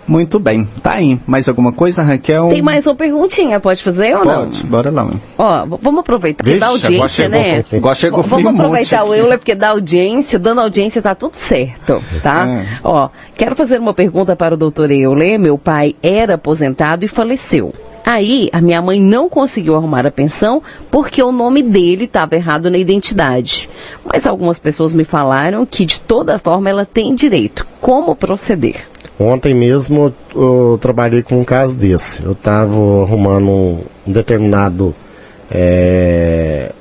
Muito 0.08 0.40
bem, 0.40 0.68
tá 0.82 0.94
aí. 0.94 1.20
Mais 1.26 1.48
alguma 1.48 1.72
coisa, 1.72 2.04
Raquel? 2.04 2.50
Tem 2.50 2.62
mais 2.62 2.86
uma 2.86 2.96
perguntinha, 2.96 3.60
pode 3.60 3.82
fazer 3.82 4.16
ou 4.18 4.26
não? 4.26 4.50
Pode, 4.50 4.64
bora 4.64 4.92
lá. 4.92 5.10
Ó, 5.38 5.66
vamos 5.82 6.02
aproveitar, 6.02 6.44
porque 6.44 6.60
dá 6.60 6.68
audiência, 6.68 7.30
né? 7.30 7.64
Igual 7.72 7.96
chegou 7.96 8.24
Vamos 8.24 8.48
aproveitar 8.48 9.04
o 9.04 9.14
Euler, 9.14 9.38
porque 9.38 9.56
dá 9.56 9.70
audiência, 9.70 10.38
dando 10.38 10.62
audiência 10.62 11.02
tá 11.02 11.16
tudo 11.16 11.36
certo, 11.36 12.04
tá? 12.22 12.48
É. 12.48 12.66
Ó, 12.84 13.10
quero 13.36 13.56
fazer 13.56 13.80
uma 13.80 13.94
pergunta 13.94 14.36
para 14.36 14.54
o 14.54 14.58
doutor 14.58 14.92
Euler. 14.92 15.40
Meu 15.40 15.58
pai 15.58 15.96
era 16.02 16.36
aposentado 16.36 17.06
e 17.06 17.08
faleceu. 17.08 17.74
Aí, 18.06 18.50
a 18.52 18.60
minha 18.60 18.82
mãe 18.82 19.00
não 19.00 19.30
conseguiu 19.30 19.76
arrumar 19.76 20.06
a 20.06 20.12
pensão 20.12 20.62
porque 20.92 21.24
o 21.24 21.32
nome 21.32 21.64
dele 21.64 22.04
estava 22.04 22.36
errado 22.36 22.70
na 22.70 22.78
identidade. 22.78 23.70
Mas 24.04 24.28
algumas 24.28 24.60
pessoas 24.60 24.94
me 24.94 25.06
falaram 25.06 25.66
que, 25.66 25.86
de 25.86 26.02
toda 26.02 26.38
forma, 26.38 26.70
ela 26.70 26.86
tem 26.86 27.16
direito. 27.16 27.66
Como 27.80 28.14
proceder? 28.16 28.88
Ontem 29.20 29.54
mesmo 29.54 30.14
eu 30.36 30.78
trabalhei 30.82 31.22
com 31.22 31.40
um 31.40 31.46
caso 31.46 31.80
desse. 31.80 32.24
Eu 32.24 32.32
estava 32.32 32.74
arrumando 32.74 33.50
um, 33.50 33.84
determinado 34.08 34.96
é, 35.52 36.72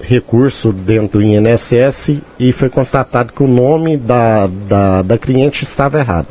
recurso 0.00 0.72
dentro 0.72 1.18
do 1.18 1.24
INSS 1.24 2.20
e 2.38 2.52
foi 2.52 2.68
constatado 2.68 3.32
que 3.32 3.42
o 3.42 3.46
nome 3.46 3.96
da, 3.96 4.46
da, 4.46 5.02
da 5.02 5.18
cliente 5.18 5.64
estava 5.64 5.98
errado. 5.98 6.26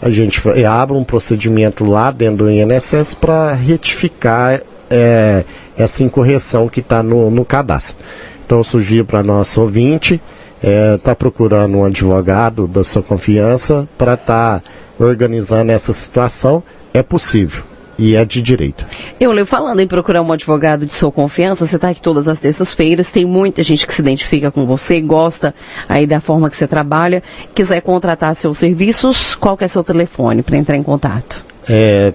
A 0.00 0.10
gente 0.10 0.40
abre 0.64 0.96
um 0.96 1.04
procedimento 1.04 1.84
lá 1.84 2.10
dentro 2.10 2.44
do 2.44 2.50
INSS 2.50 3.14
para 3.14 3.52
retificar 3.52 4.60
é, 4.90 5.44
essa 5.76 6.02
incorreção 6.02 6.68
que 6.68 6.80
está 6.80 7.02
no, 7.02 7.30
no 7.30 7.44
cadastro. 7.44 7.96
Então 8.44 8.58
eu 8.58 8.64
sugiro 8.64 9.04
para 9.04 9.22
nosso 9.22 9.60
ouvinte 9.60 10.20
está 10.62 10.68
é, 10.68 10.98
tá 10.98 11.14
procurando 11.14 11.76
um 11.76 11.84
advogado 11.84 12.66
da 12.66 12.82
sua 12.82 13.02
confiança 13.02 13.88
para 13.96 14.14
estar 14.14 14.60
tá 14.60 14.62
organizando 14.98 15.70
essa 15.72 15.92
situação, 15.92 16.62
é 16.92 17.02
possível. 17.02 17.62
E 17.98 18.14
é 18.14 18.24
de 18.24 18.40
direito. 18.40 18.86
Eu 19.18 19.32
leio 19.32 19.44
falando 19.44 19.80
em 19.80 19.86
procurar 19.86 20.22
um 20.22 20.32
advogado 20.32 20.86
de 20.86 20.92
sua 20.92 21.10
confiança, 21.10 21.66
você 21.66 21.74
está 21.74 21.88
aqui 21.88 22.00
todas 22.00 22.28
as 22.28 22.38
terças-feiras, 22.38 23.10
tem 23.10 23.24
muita 23.24 23.60
gente 23.64 23.84
que 23.84 23.92
se 23.92 24.00
identifica 24.00 24.52
com 24.52 24.64
você, 24.64 25.00
gosta 25.00 25.52
aí 25.88 26.06
da 26.06 26.20
forma 26.20 26.48
que 26.48 26.56
você 26.56 26.68
trabalha, 26.68 27.24
quiser 27.52 27.80
contratar 27.80 28.36
seus 28.36 28.58
serviços, 28.58 29.34
qual 29.34 29.56
que 29.56 29.64
é 29.64 29.68
seu 29.68 29.82
telefone 29.82 30.44
para 30.44 30.56
entrar 30.56 30.76
em 30.76 30.82
contato? 30.82 31.44
É 31.68 32.12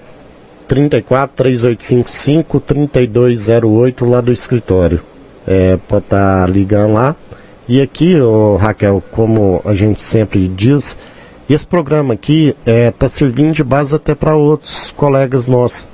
34 0.70 1.36
3855 1.36 2.60
3208 2.62 4.06
lá 4.06 4.22
do 4.22 4.32
escritório. 4.32 5.02
É, 5.46 5.78
pode 5.88 6.06
estar 6.06 6.46
tá 6.46 6.48
ligando 6.48 6.94
lá. 6.94 7.16
E 7.68 7.82
aqui, 7.82 8.20
oh, 8.20 8.58
Raquel, 8.58 9.02
como 9.12 9.62
a 9.64 9.74
gente 9.74 10.02
sempre 10.02 10.48
diz, 10.48 10.98
esse 11.50 11.66
programa 11.66 12.14
aqui 12.14 12.56
está 12.60 12.72
é, 12.72 12.92
tá 12.92 13.08
servindo 13.08 13.54
de 13.54 13.64
base 13.64 13.96
até 13.96 14.14
para 14.14 14.36
outros 14.36 14.92
colegas 14.92 15.48
nossos. 15.48 15.88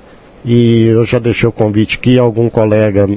E 0.44 0.88
eu 0.88 1.04
já 1.04 1.20
deixei 1.20 1.48
o 1.48 1.52
convite 1.52 2.00
que 2.00 2.18
algum 2.18 2.50
colega 2.50 3.08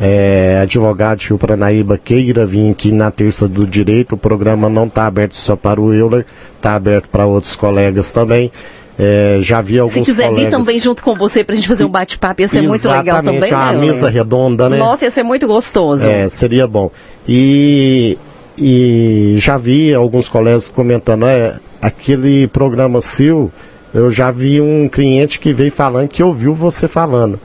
é, 0.00 0.60
advogado 0.62 1.18
de 1.18 1.28
Rio 1.28 1.38
Paranaíba 1.38 1.98
queira 1.98 2.46
vir 2.46 2.70
aqui 2.70 2.92
na 2.92 3.10
terça 3.10 3.48
do 3.48 3.66
direito. 3.66 4.14
O 4.14 4.18
programa 4.18 4.68
não 4.68 4.86
está 4.86 5.06
aberto 5.06 5.36
só 5.36 5.56
para 5.56 5.80
o 5.80 5.92
Euler, 5.92 6.24
está 6.56 6.74
aberto 6.74 7.08
para 7.08 7.26
outros 7.26 7.56
colegas 7.56 8.12
também. 8.12 8.50
É, 8.98 9.38
já 9.42 9.62
vi 9.62 9.78
alguns 9.78 9.94
Se 9.94 10.02
quiser 10.02 10.28
colegas... 10.28 10.44
vir 10.44 10.50
também 10.50 10.80
junto 10.80 11.04
com 11.04 11.14
você 11.14 11.44
para 11.44 11.52
a 11.52 11.56
gente 11.56 11.68
fazer 11.68 11.84
um 11.84 11.88
bate-papo, 11.88 12.40
ia 12.40 12.48
ser 12.48 12.58
Exatamente, 12.58 12.68
muito 12.68 12.98
legal 12.98 13.22
também, 13.22 13.54
uma 13.54 13.72
né? 13.72 13.78
mesa 13.78 14.10
redonda, 14.10 14.68
né? 14.68 14.76
Nossa, 14.76 15.04
ia 15.04 15.10
ser 15.10 15.22
muito 15.22 15.46
gostoso. 15.46 16.10
É, 16.10 16.28
seria 16.28 16.66
bom. 16.66 16.90
E, 17.28 18.18
e 18.58 19.36
já 19.38 19.56
vi 19.56 19.94
alguns 19.94 20.28
colegas 20.28 20.68
comentando, 20.68 21.26
é, 21.26 21.60
aquele 21.80 22.48
programa 22.48 23.00
seu, 23.00 23.52
eu 23.94 24.10
já 24.10 24.32
vi 24.32 24.60
um 24.60 24.88
cliente 24.88 25.38
que 25.38 25.52
veio 25.52 25.70
falando 25.70 26.08
que 26.08 26.22
ouviu 26.22 26.52
você 26.52 26.88
falando. 26.88 27.38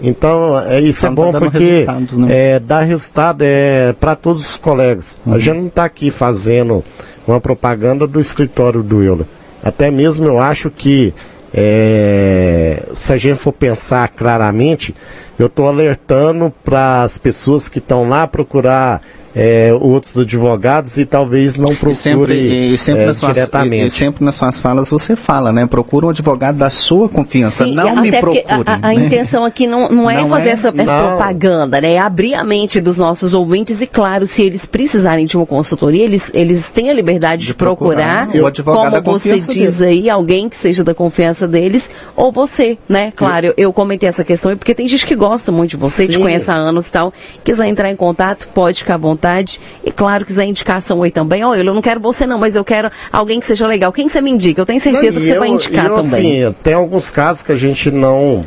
Então, 0.00 0.58
é, 0.58 0.80
isso 0.80 1.06
é 1.06 1.10
então, 1.10 1.24
é 1.24 1.26
bom 1.26 1.32
tá 1.32 1.38
porque 1.38 1.86
né? 2.12 2.54
é, 2.54 2.58
dá 2.58 2.80
resultado 2.80 3.42
é, 3.42 3.92
para 3.92 4.16
todos 4.16 4.48
os 4.48 4.56
colegas. 4.56 5.18
Uhum. 5.26 5.34
A 5.34 5.38
gente 5.38 5.56
não 5.56 5.66
está 5.66 5.84
aqui 5.84 6.10
fazendo 6.10 6.82
uma 7.26 7.40
propaganda 7.40 8.06
do 8.06 8.18
escritório 8.18 8.82
do 8.82 9.02
Euler. 9.02 9.26
Até 9.68 9.90
mesmo 9.90 10.26
eu 10.26 10.40
acho 10.40 10.70
que 10.70 11.12
é, 11.52 12.84
se 12.92 13.12
a 13.12 13.16
gente 13.16 13.38
for 13.38 13.52
pensar 13.52 14.08
claramente, 14.08 14.94
eu 15.38 15.46
estou 15.46 15.68
alertando 15.68 16.52
para 16.64 17.02
as 17.02 17.18
pessoas 17.18 17.68
que 17.68 17.78
estão 17.78 18.08
lá 18.08 18.26
procurar 18.26 19.02
é, 19.38 19.72
outros 19.72 20.18
advogados 20.18 20.98
e 20.98 21.06
talvez 21.06 21.56
não 21.56 21.72
procure 21.76 21.92
e 21.92 21.94
sempre, 21.94 22.72
e 22.72 22.78
sempre 22.78 23.02
é, 23.04 23.12
suas, 23.12 23.34
diretamente. 23.36 23.86
E, 23.86 23.90
sempre 23.90 24.24
nas 24.24 24.34
suas 24.34 24.58
falas 24.58 24.90
você 24.90 25.14
fala, 25.14 25.52
né? 25.52 25.64
Procura 25.64 26.06
um 26.06 26.08
advogado 26.08 26.56
da 26.56 26.68
sua 26.68 27.08
confiança, 27.08 27.64
Sim, 27.64 27.72
não 27.72 27.94
me 27.94 28.10
procure. 28.10 28.44
A, 28.66 28.74
a 28.74 28.78
né? 28.88 28.94
intenção 28.94 29.44
aqui 29.44 29.68
não, 29.68 29.88
não 29.90 30.10
é 30.10 30.16
não 30.20 30.28
fazer 30.28 30.48
é, 30.48 30.52
essa, 30.52 30.74
essa 30.76 31.06
propaganda, 31.06 31.80
né? 31.80 31.92
É 31.92 31.98
abrir 32.00 32.34
a 32.34 32.42
mente 32.42 32.80
dos 32.80 32.98
nossos 32.98 33.32
ouvintes 33.32 33.80
e, 33.80 33.86
claro, 33.86 34.26
se 34.26 34.42
eles 34.42 34.66
precisarem 34.66 35.24
de 35.24 35.36
uma 35.36 35.46
consultoria, 35.46 36.02
eles, 36.02 36.32
eles 36.34 36.72
têm 36.72 36.90
a 36.90 36.92
liberdade 36.92 37.42
de, 37.42 37.48
de 37.48 37.54
procurar, 37.54 38.26
procurar 38.26 39.02
como 39.02 39.18
você 39.20 39.36
diz 39.36 39.78
dele. 39.78 40.00
aí, 40.00 40.10
alguém 40.10 40.48
que 40.48 40.56
seja 40.56 40.82
da 40.82 40.94
confiança 40.94 41.46
deles, 41.46 41.88
ou 42.16 42.32
você, 42.32 42.76
né? 42.88 43.12
Claro, 43.14 43.46
eu, 43.46 43.54
eu 43.56 43.72
comentei 43.72 44.08
essa 44.08 44.24
questão 44.24 44.56
porque 44.56 44.74
tem 44.74 44.88
gente 44.88 45.06
que 45.06 45.14
gosta 45.14 45.52
muito 45.52 45.70
de 45.70 45.76
você, 45.76 46.06
Sim. 46.06 46.12
te 46.12 46.18
conhece 46.18 46.50
há 46.50 46.54
anos 46.54 46.88
e 46.88 46.92
tal, 46.92 47.12
quiser 47.44 47.66
entrar 47.66 47.88
em 47.88 47.96
contato, 47.96 48.48
pode 48.52 48.78
ficar 48.78 48.94
à 48.94 48.98
vontade 48.98 49.27
vontade. 49.28 49.60
E 49.84 49.92
claro, 49.92 50.24
quiser 50.24 50.44
indicação 50.46 51.02
aí 51.02 51.10
também. 51.10 51.44
Olha, 51.44 51.60
eu 51.60 51.64
não 51.64 51.82
quero 51.82 52.00
você 52.00 52.26
não, 52.26 52.38
mas 52.38 52.56
eu 52.56 52.64
quero 52.64 52.90
alguém 53.12 53.40
que 53.40 53.46
seja 53.46 53.66
legal. 53.66 53.92
Quem 53.92 54.08
você 54.08 54.20
me 54.20 54.30
indica? 54.30 54.60
Eu 54.60 54.66
tenho 54.66 54.80
certeza 54.80 55.18
não, 55.18 55.26
que 55.26 55.32
você 55.32 55.38
vai 55.38 55.48
indicar 55.48 55.86
eu, 55.86 55.96
também. 55.96 56.44
Assim, 56.44 56.56
tem 56.62 56.74
alguns 56.74 57.10
casos 57.10 57.42
que 57.42 57.52
a 57.52 57.56
gente 57.56 57.90
não, 57.90 58.42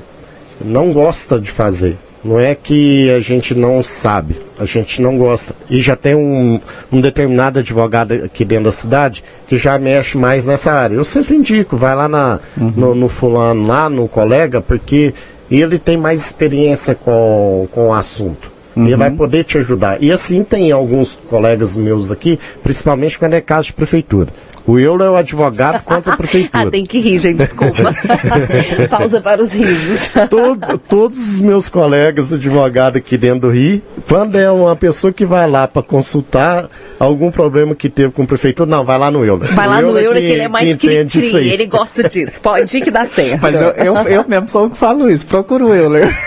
não 0.60 0.92
gosta 0.92 1.40
de 1.40 1.52
fazer. 1.52 1.98
Não 2.24 2.40
é 2.40 2.54
que 2.54 3.10
a 3.10 3.20
gente 3.20 3.56
não 3.56 3.82
sabe, 3.82 4.36
a 4.60 4.66
gente 4.66 5.02
não 5.02 5.18
gosta. 5.18 5.56
E 5.68 5.82
já 5.82 5.96
tem 5.96 6.14
um, 6.14 6.62
um 6.92 7.02
determinado 7.02 7.58
advogado 7.58 8.14
aqui 8.14 8.46
dentro 8.46 8.66
da 8.66 8.72
cidade 8.72 9.24
que 9.48 9.58
já 9.58 9.76
mexe 9.80 10.20
mais 10.20 10.46
nessa 10.46 10.72
área. 10.72 10.94
Eu 10.94 11.04
sempre 11.04 11.36
indico, 11.36 11.76
vai 11.78 11.96
lá 11.96 12.08
na, 12.08 12.40
uhum. 12.56 12.74
no, 12.78 12.96
no 12.96 13.10
fulano, 13.10 13.66
lá 13.66 13.90
no 13.90 14.08
colega, 14.08 14.62
porque 14.62 15.16
ele 15.50 15.80
tem 15.80 15.98
mais 15.98 16.24
experiência 16.24 16.94
com, 16.94 17.68
com 17.72 17.88
o 17.88 17.94
assunto. 17.94 18.51
Uhum. 18.76 18.88
Ele 18.88 18.96
vai 18.96 19.12
poder 19.12 19.44
te 19.44 19.58
ajudar. 19.58 20.02
E 20.02 20.12
assim 20.12 20.44
tem 20.44 20.72
alguns 20.72 21.18
colegas 21.28 21.76
meus 21.76 22.12
aqui, 22.12 22.40
principalmente 22.64 23.20
quando 23.20 23.34
é 23.34 23.42
caso 23.42 23.68
de 23.68 23.74
prefeitura. 23.74 24.30
O 24.66 24.78
Euler 24.78 25.08
é 25.08 25.10
o 25.10 25.16
advogado 25.16 25.84
contra 25.84 26.14
a 26.14 26.18
prefeitura. 26.18 26.68
ah, 26.68 26.72
tem 26.72 26.84
que 26.84 27.00
rir, 27.00 27.18
gente, 27.18 27.38
desculpa. 27.38 27.96
Pausa 28.90 29.22
para 29.22 29.42
os 29.42 29.52
risos. 29.52 30.10
Todo, 30.30 30.78
todos 30.78 31.18
os 31.18 31.42
meus 31.42 31.68
colegas 31.68 32.32
advogados 32.32 32.98
aqui 32.98 33.18
dentro 33.18 33.42
do 33.42 33.50
Rio, 33.50 33.82
quando 34.08 34.38
é 34.38 34.52
uma 34.52 34.76
pessoa 34.76 35.12
que 35.12 35.26
vai 35.26 35.50
lá 35.50 35.68
para 35.68 35.82
consultar 35.82 36.70
algum 37.00 37.32
problema 37.32 37.74
que 37.74 37.90
teve 37.90 38.12
com 38.12 38.24
a 38.24 38.26
prefeitura, 38.26 38.70
não, 38.70 38.86
vai 38.86 38.98
lá 38.98 39.10
no 39.10 39.26
Euler. 39.26 39.54
Vai 39.54 39.68
lá 39.68 39.82
no 39.82 39.98
Euler 39.98 40.22
que, 40.22 40.28
que, 40.28 40.34
ele 40.34 40.42
é 40.42 40.48
mais 40.48 40.76
cri-cri, 40.76 41.50
ele 41.50 41.66
gosta 41.66 42.08
disso. 42.08 42.40
Pode 42.40 42.78
ir 42.78 42.82
que 42.82 42.92
dá 42.92 43.06
certo. 43.06 43.42
Mas 43.42 43.60
eu, 43.60 43.70
eu, 43.70 43.96
eu 43.96 44.26
mesmo 44.28 44.48
sou 44.48 44.68
o 44.68 44.70
que 44.70 44.78
falo 44.78 45.10
isso, 45.10 45.26
procura 45.26 45.66
o 45.66 45.74
Euler. 45.74 46.16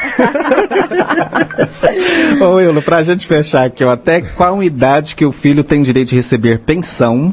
Ô 2.40 2.61
Euler, 2.61 2.83
para 2.83 2.97
a 2.97 3.03
gente 3.03 3.27
fechar 3.27 3.64
aqui, 3.64 3.85
ó, 3.85 3.90
até 3.90 4.20
qual 4.20 4.62
idade 4.62 5.14
que 5.14 5.25
o 5.25 5.33
filho 5.33 5.62
tem 5.62 5.83
direito 5.83 6.09
de 6.09 6.16
receber 6.16 6.59
pensão 6.59 7.33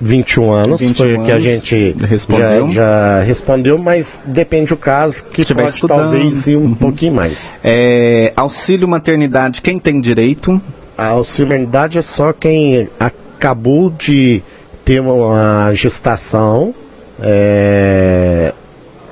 21 0.00 0.52
anos, 0.52 0.80
21 0.80 0.94
foi 0.94 1.16
o 1.16 1.24
que 1.24 1.32
a 1.32 1.38
gente 1.38 1.96
respondeu. 2.00 2.70
Já, 2.70 3.18
já, 3.18 3.20
respondeu, 3.20 3.76
mas 3.76 4.22
depende 4.24 4.68
do 4.68 4.76
caso, 4.76 5.24
que 5.24 5.44
pode 5.54 5.70
estudando. 5.70 5.98
talvez 5.98 6.46
ir 6.46 6.56
um 6.56 6.62
uhum. 6.62 6.74
pouquinho 6.74 7.12
mais. 7.12 7.50
É, 7.62 8.32
auxílio 8.34 8.88
maternidade, 8.88 9.60
quem 9.60 9.78
tem 9.78 10.00
direito? 10.00 10.60
A 10.96 11.08
auxílio 11.08 11.48
maternidade 11.48 11.98
é 11.98 12.02
só 12.02 12.32
quem 12.32 12.88
acabou 12.98 13.90
de 13.90 14.42
ter 14.84 15.00
uma 15.00 15.72
gestação, 15.74 16.74
é, 17.20 18.54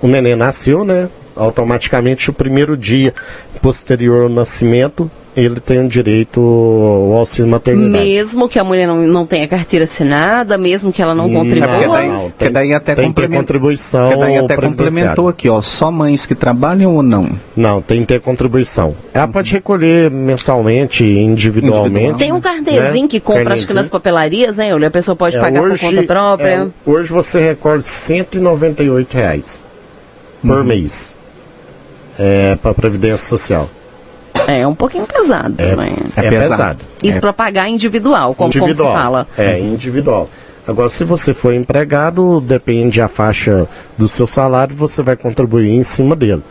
o 0.00 0.08
neném 0.08 0.36
nasceu, 0.36 0.84
né? 0.84 1.08
Automaticamente 1.36 2.30
o 2.30 2.32
primeiro 2.32 2.76
dia 2.76 3.14
posterior 3.60 4.24
ao 4.24 4.28
nascimento 4.28 5.10
ele 5.36 5.60
tem 5.60 5.78
um 5.78 5.86
direito 5.86 6.40
ao 6.40 7.18
auxílio 7.18 7.48
maternidade. 7.48 8.04
Mesmo 8.04 8.48
que 8.48 8.58
a 8.58 8.64
mulher 8.64 8.86
não, 8.86 9.02
não 9.02 9.26
tenha 9.26 9.46
carteira 9.46 9.84
assinada, 9.84 10.58
mesmo 10.58 10.92
que 10.92 11.00
ela 11.00 11.14
não 11.14 11.32
contribua. 11.32 11.68
Não, 11.68 11.92
daí, 11.92 12.08
não, 12.08 12.30
tem, 12.30 12.52
daí 12.52 12.74
até 12.74 12.94
tem 12.94 13.12
que 13.12 13.20
ter 13.20 13.28
contribuição. 13.28 14.10
Que 14.10 14.16
daí 14.16 14.38
até 14.38 14.56
complementou 14.56 15.28
aqui, 15.28 15.48
ó, 15.48 15.60
só 15.60 15.90
mães 15.90 16.26
que 16.26 16.34
trabalham 16.34 16.96
ou 16.96 17.02
não? 17.02 17.28
Não, 17.56 17.80
tem 17.80 18.00
que 18.00 18.06
ter 18.06 18.20
contribuição. 18.20 18.94
Ela 19.14 19.26
uhum. 19.26 19.32
pode 19.32 19.52
recolher 19.52 20.10
mensalmente, 20.10 21.04
individualmente. 21.04 21.88
Individual. 21.88 22.18
Tem 22.18 22.32
um 22.32 22.40
carnezinho 22.40 23.04
né? 23.04 23.08
que 23.08 23.20
compra, 23.20 23.54
acho 23.54 23.66
que 23.66 23.74
nas 23.74 23.88
papelarias, 23.88 24.56
né? 24.56 24.72
A 24.74 24.90
pessoa 24.90 25.14
pode 25.14 25.36
é, 25.36 25.40
pagar 25.40 25.62
hoje, 25.62 25.80
por 25.80 25.90
conta 25.90 26.02
própria. 26.02 26.68
É, 26.86 26.90
hoje 26.90 27.12
você 27.12 27.40
recolhe 27.40 27.82
198 27.82 29.14
reais 29.14 29.62
por 30.42 30.58
uhum. 30.58 30.64
mês 30.64 31.14
é, 32.18 32.56
para 32.56 32.72
a 32.72 32.74
Previdência 32.74 33.28
Social. 33.28 33.70
É, 34.46 34.66
um 34.66 34.74
pouquinho 34.74 35.06
pesado 35.06 35.54
é, 35.58 35.70
também. 35.70 35.94
É, 36.16 36.26
é 36.26 36.30
pesado. 36.30 36.50
pesado. 36.50 36.78
Isso 37.02 37.18
é. 37.18 37.20
para 37.20 37.32
pagar 37.32 37.68
individual, 37.68 38.34
como, 38.34 38.48
individual, 38.48 38.88
como 38.88 38.98
se 38.98 39.02
fala. 39.02 39.26
É, 39.36 39.58
individual. 39.58 40.28
Agora, 40.66 40.90
se 40.90 41.02
você 41.02 41.32
for 41.32 41.54
empregado, 41.54 42.40
depende 42.42 43.00
a 43.00 43.08
faixa 43.08 43.66
do 43.96 44.06
seu 44.06 44.26
salário, 44.26 44.76
você 44.76 45.02
vai 45.02 45.16
contribuir 45.16 45.70
em 45.70 45.82
cima 45.82 46.14
dele. 46.14 46.42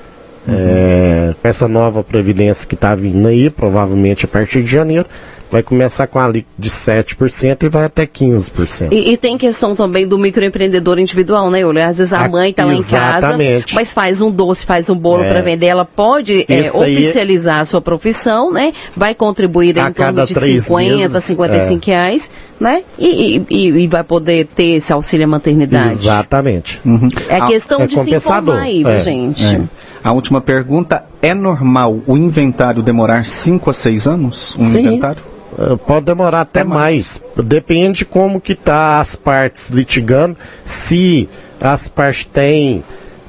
Uhum. 0.48 0.56
É, 0.58 1.36
com 1.40 1.48
essa 1.48 1.68
nova 1.68 2.04
previdência 2.04 2.68
que 2.68 2.74
está 2.74 2.96
vindo 2.96 3.28
aí, 3.28 3.50
provavelmente 3.50 4.26
a 4.26 4.28
partir 4.28 4.64
de 4.64 4.72
janeiro, 4.72 5.06
vai 5.52 5.64
começar 5.64 6.08
com 6.08 6.20
a 6.20 6.26
alíquota 6.26 6.56
de 6.58 6.70
7% 6.70 7.64
e 7.64 7.70
vai 7.70 7.86
até 7.86 8.06
15%. 8.06 8.90
E, 8.92 9.14
e, 9.14 9.18
tem 9.18 9.38
questão 9.38 9.76
também 9.76 10.08
do 10.08 10.18
microempreendedor 10.18 11.00
individual, 11.00 11.50
né, 11.50 11.62
Yuli? 11.62 11.82
Às 11.82 11.98
vezes 11.98 12.14
a, 12.14 12.26
a 12.26 12.30
mãe 12.30 12.50
está 12.50 12.66
lá 12.66 12.74
em 12.74 12.84
casa, 12.84 13.38
mas 13.74 13.94
faz 13.94 14.22
um 14.22 14.30
doce, 14.30 14.66
faz 14.66 14.90
um 14.90 14.96
bolo 14.96 15.24
é. 15.24 15.30
para 15.30 15.42
vender, 15.42 15.68
ela 15.68 15.86
pode 15.86 16.46
é, 16.48 16.70
oficializar 16.72 17.62
a 17.62 17.66
sua 17.66 17.82
profissão, 17.82 18.52
né? 18.52 18.74
Vai 18.96 19.16
contribuir 19.16 19.78
em 19.78 19.92
torno 19.94 20.26
de 20.26 20.34
50, 20.34 20.96
meses, 20.96 21.24
55 21.24 21.90
é. 21.90 21.94
reais, 21.94 22.32
né? 22.60 22.84
E, 22.98 23.42
e, 23.50 23.70
e, 23.70 23.88
vai 23.88 24.04
poder 24.04 24.48
ter 24.48 24.76
esse 24.76 24.92
auxílio 24.92 25.26
à 25.26 25.28
maternidade. 25.28 25.94
Exatamente. 25.94 26.80
Uhum. 26.86 27.10
É 27.30 27.40
questão 27.48 27.82
é 27.82 27.88
de 27.88 27.96
se 27.96 28.16
informar 28.16 28.62
aí, 28.62 28.84
é. 28.86 29.00
gente. 29.00 29.46
É. 29.46 29.62
A 30.04 30.12
última 30.12 30.40
pergunta, 30.40 31.04
é 31.22 31.34
normal 31.34 32.00
o 32.06 32.16
inventário 32.16 32.82
demorar 32.82 33.26
5 33.26 33.70
a 33.70 33.74
6 33.74 34.08
anos? 34.08 34.56
Um 34.58 34.64
Sim. 34.64 34.80
inventário? 34.80 35.22
Eh, 35.58 35.76
pode 35.88 36.06
demorar 36.06 36.42
até, 36.42 36.62
até 36.62 36.70
mais. 36.70 37.22
mais. 37.36 37.48
Depende 37.48 38.06
como 38.06 38.40
que 38.40 38.56
tá 38.56 39.00
as 39.00 39.16
partes 39.16 39.70
litigando. 39.70 40.38
Se 40.66 41.28
as 41.60 41.88
partes 41.88 42.26
têm 42.26 42.84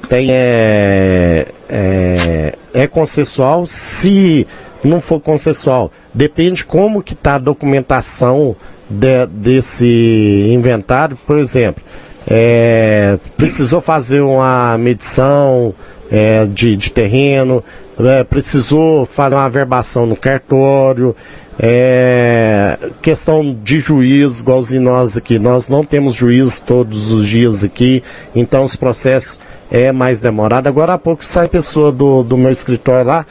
tem 0.08 0.28
é, 0.30 1.46
é, 1.68 2.54
é 2.72 2.86
consensual, 2.86 3.66
se 3.66 4.46
não 4.82 5.00
for 5.00 5.20
consensual, 5.20 5.92
depende 6.14 6.64
como 6.64 7.02
que 7.02 7.12
está 7.12 7.34
a 7.34 7.38
documentação 7.38 8.56
de, 8.88 9.26
desse 9.26 10.50
inventário, 10.50 11.16
por 11.26 11.38
exemplo, 11.38 11.82
é, 12.26 13.18
precisou 13.36 13.80
fazer 13.80 14.20
uma 14.20 14.78
medição 14.78 15.74
é, 16.10 16.46
de, 16.46 16.76
de 16.76 16.90
terreno, 16.90 17.62
é, 17.98 18.24
precisou 18.24 19.04
fazer 19.04 19.34
uma 19.34 19.50
verbação 19.50 20.06
no 20.06 20.16
cartório, 20.16 21.14
é, 21.60 22.78
questão 23.02 23.52
de 23.64 23.80
juiz, 23.80 24.40
igualzinho 24.40 24.82
nós 24.82 25.16
aqui, 25.16 25.38
nós 25.38 25.68
não 25.68 25.84
temos 25.84 26.14
juiz 26.14 26.60
todos 26.60 27.10
os 27.10 27.26
dias 27.26 27.64
aqui, 27.64 28.02
então 28.34 28.62
os 28.62 28.76
processos 28.76 29.40
é 29.70 29.90
mais 29.90 30.20
demorado. 30.20 30.68
Agora 30.68 30.94
há 30.94 30.98
pouco 30.98 31.24
sai 31.24 31.48
pessoa 31.48 31.90
do, 31.90 32.22
do 32.22 32.36
meu 32.36 32.52
escritório 32.52 33.06
lá, 33.06 33.26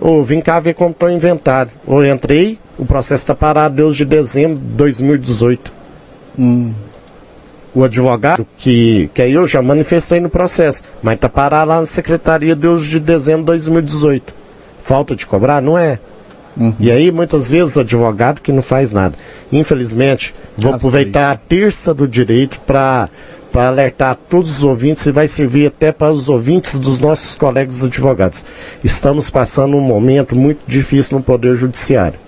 ou 0.00 0.20
oh, 0.20 0.24
vim 0.24 0.40
cá 0.40 0.58
ver 0.58 0.74
como 0.74 0.90
estou 0.90 1.08
inventário. 1.08 1.70
Ou 1.86 2.04
entrei, 2.04 2.58
o 2.76 2.84
processo 2.84 3.22
está 3.22 3.34
parado 3.34 3.76
desde 3.76 4.04
dezembro 4.04 4.58
de 4.58 4.74
2018. 4.74 5.72
Hum. 6.38 6.72
O 7.74 7.84
advogado, 7.84 8.46
que, 8.56 9.08
que 9.14 9.22
aí 9.22 9.32
eu 9.32 9.46
já 9.46 9.62
manifestei 9.62 10.18
no 10.18 10.28
processo, 10.28 10.82
mas 11.02 11.14
está 11.14 11.28
parado 11.28 11.68
lá 11.68 11.80
na 11.80 11.86
secretaria 11.86 12.56
desde 12.56 12.98
dezembro 12.98 13.42
de 13.42 13.46
2018. 13.46 14.34
Falta 14.84 15.14
de 15.14 15.26
cobrar? 15.26 15.60
Não 15.60 15.78
é. 15.78 15.98
Uhum. 16.58 16.74
E 16.80 16.90
aí, 16.90 17.10
muitas 17.12 17.50
vezes, 17.50 17.76
o 17.76 17.80
advogado 17.80 18.40
que 18.40 18.52
não 18.52 18.62
faz 18.62 18.92
nada. 18.92 19.14
Infelizmente, 19.52 20.34
vou 20.56 20.74
aproveitar 20.74 21.30
a 21.30 21.36
terça 21.36 21.94
do 21.94 22.06
direito 22.06 22.58
para 22.66 23.08
para 23.50 23.68
alertar 23.68 24.16
todos 24.28 24.58
os 24.58 24.62
ouvintes 24.62 25.06
e 25.06 25.10
vai 25.10 25.26
servir 25.26 25.68
até 25.68 25.90
para 25.90 26.12
os 26.12 26.28
ouvintes 26.28 26.78
dos 26.78 26.98
nossos 26.98 27.34
colegas 27.34 27.82
advogados. 27.82 28.44
Estamos 28.84 29.30
passando 29.30 29.74
um 29.74 29.80
momento 29.80 30.36
muito 30.36 30.60
difícil 30.66 31.16
no 31.16 31.24
Poder 31.24 31.56
Judiciário, 31.56 32.18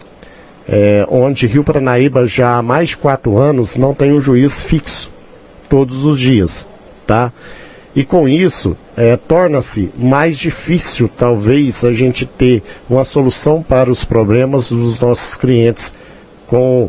é, 0.66 1.04
onde 1.10 1.46
Rio 1.46 1.62
Paranaíba 1.62 2.26
já 2.26 2.56
há 2.56 2.62
mais 2.62 2.90
de 2.90 2.96
quatro 2.96 3.36
anos 3.36 3.76
não 3.76 3.92
tem 3.92 4.12
um 4.12 4.20
juiz 4.20 4.62
fixo 4.62 5.10
todos 5.68 6.04
os 6.06 6.18
dias, 6.18 6.66
tá? 7.06 7.30
E 7.94 8.04
com 8.04 8.28
isso, 8.28 8.76
é, 8.96 9.16
torna-se 9.16 9.90
mais 9.98 10.38
difícil, 10.38 11.10
talvez, 11.18 11.84
a 11.84 11.92
gente 11.92 12.24
ter 12.24 12.62
uma 12.88 13.04
solução 13.04 13.62
para 13.62 13.90
os 13.90 14.04
problemas 14.04 14.68
dos 14.68 15.00
nossos 15.00 15.36
clientes 15.36 15.92
com 16.46 16.88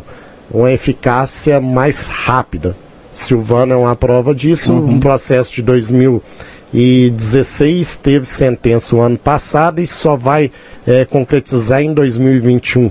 uma 0.50 0.70
eficácia 0.70 1.60
mais 1.60 2.04
rápida. 2.04 2.76
Silvana 3.12 3.74
é 3.74 3.76
uma 3.76 3.96
prova 3.96 4.34
disso. 4.34 4.72
Uhum. 4.72 4.92
Um 4.92 5.00
processo 5.00 5.52
de 5.52 5.60
2016 5.62 7.98
teve 7.98 8.24
sentença 8.26 8.94
o 8.94 9.00
ano 9.00 9.18
passado 9.18 9.80
e 9.80 9.86
só 9.86 10.16
vai 10.16 10.52
é, 10.86 11.04
concretizar 11.04 11.82
em 11.82 11.92
2021, 11.92 12.90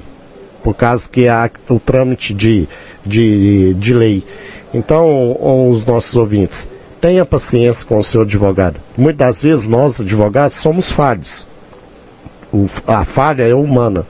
por 0.63 0.75
causa 0.75 1.09
que 1.09 1.27
há 1.27 1.49
o 1.69 1.79
trâmite 1.79 2.33
de, 2.33 2.67
de, 3.05 3.73
de 3.75 3.93
lei. 3.93 4.23
Então, 4.73 5.37
os 5.69 5.85
nossos 5.85 6.15
ouvintes, 6.15 6.67
tenha 7.01 7.25
paciência 7.25 7.85
com 7.85 7.97
o 7.97 8.03
seu 8.03 8.21
advogado. 8.21 8.79
Muitas 8.95 9.41
vezes 9.41 9.67
nós, 9.67 9.99
advogados, 9.99 10.55
somos 10.55 10.91
falhos. 10.91 11.45
O, 12.53 12.69
a 12.85 13.03
falha 13.03 13.43
é 13.43 13.55
humana. 13.55 14.05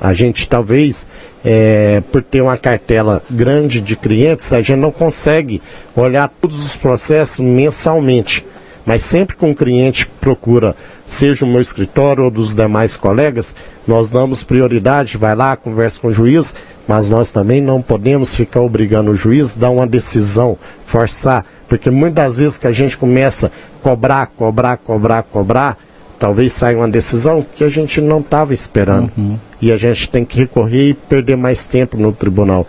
A 0.00 0.12
gente 0.12 0.48
talvez, 0.48 1.06
é, 1.44 2.02
por 2.12 2.22
ter 2.22 2.40
uma 2.42 2.58
cartela 2.58 3.22
grande 3.30 3.80
de 3.80 3.94
clientes, 3.94 4.52
a 4.52 4.60
gente 4.60 4.76
não 4.76 4.90
consegue 4.90 5.62
olhar 5.94 6.28
todos 6.40 6.66
os 6.66 6.76
processos 6.76 7.38
mensalmente. 7.38 8.44
Mas 8.84 9.04
sempre 9.04 9.36
que 9.36 9.44
um 9.44 9.54
cliente 9.54 10.06
procura, 10.20 10.76
seja 11.06 11.44
o 11.44 11.48
meu 11.48 11.60
escritório 11.60 12.24
ou 12.24 12.30
dos 12.30 12.54
demais 12.54 12.96
colegas, 12.96 13.54
nós 13.86 14.10
damos 14.10 14.42
prioridade, 14.42 15.16
vai 15.16 15.34
lá, 15.34 15.56
conversa 15.56 16.00
com 16.00 16.08
o 16.08 16.12
juiz, 16.12 16.54
mas 16.86 17.08
nós 17.08 17.30
também 17.30 17.60
não 17.60 17.80
podemos 17.80 18.34
ficar 18.34 18.60
obrigando 18.60 19.10
o 19.10 19.16
juiz 19.16 19.56
a 19.56 19.60
dar 19.60 19.70
uma 19.70 19.86
decisão, 19.86 20.58
forçar, 20.86 21.44
porque 21.68 21.90
muitas 21.90 22.38
vezes 22.38 22.58
que 22.58 22.66
a 22.66 22.72
gente 22.72 22.96
começa 22.96 23.46
a 23.48 23.50
cobrar, 23.82 24.26
cobrar, 24.26 24.76
cobrar, 24.76 25.22
cobrar, 25.22 25.78
talvez 26.18 26.52
saia 26.52 26.76
uma 26.76 26.88
decisão 26.88 27.44
que 27.54 27.62
a 27.62 27.68
gente 27.68 28.00
não 28.00 28.20
estava 28.20 28.54
esperando. 28.54 29.10
Uhum. 29.16 29.38
E 29.60 29.72
a 29.72 29.76
gente 29.76 30.10
tem 30.10 30.24
que 30.24 30.38
recorrer 30.38 30.90
e 30.90 30.94
perder 30.94 31.36
mais 31.36 31.66
tempo 31.66 31.96
no 31.96 32.12
tribunal. 32.12 32.66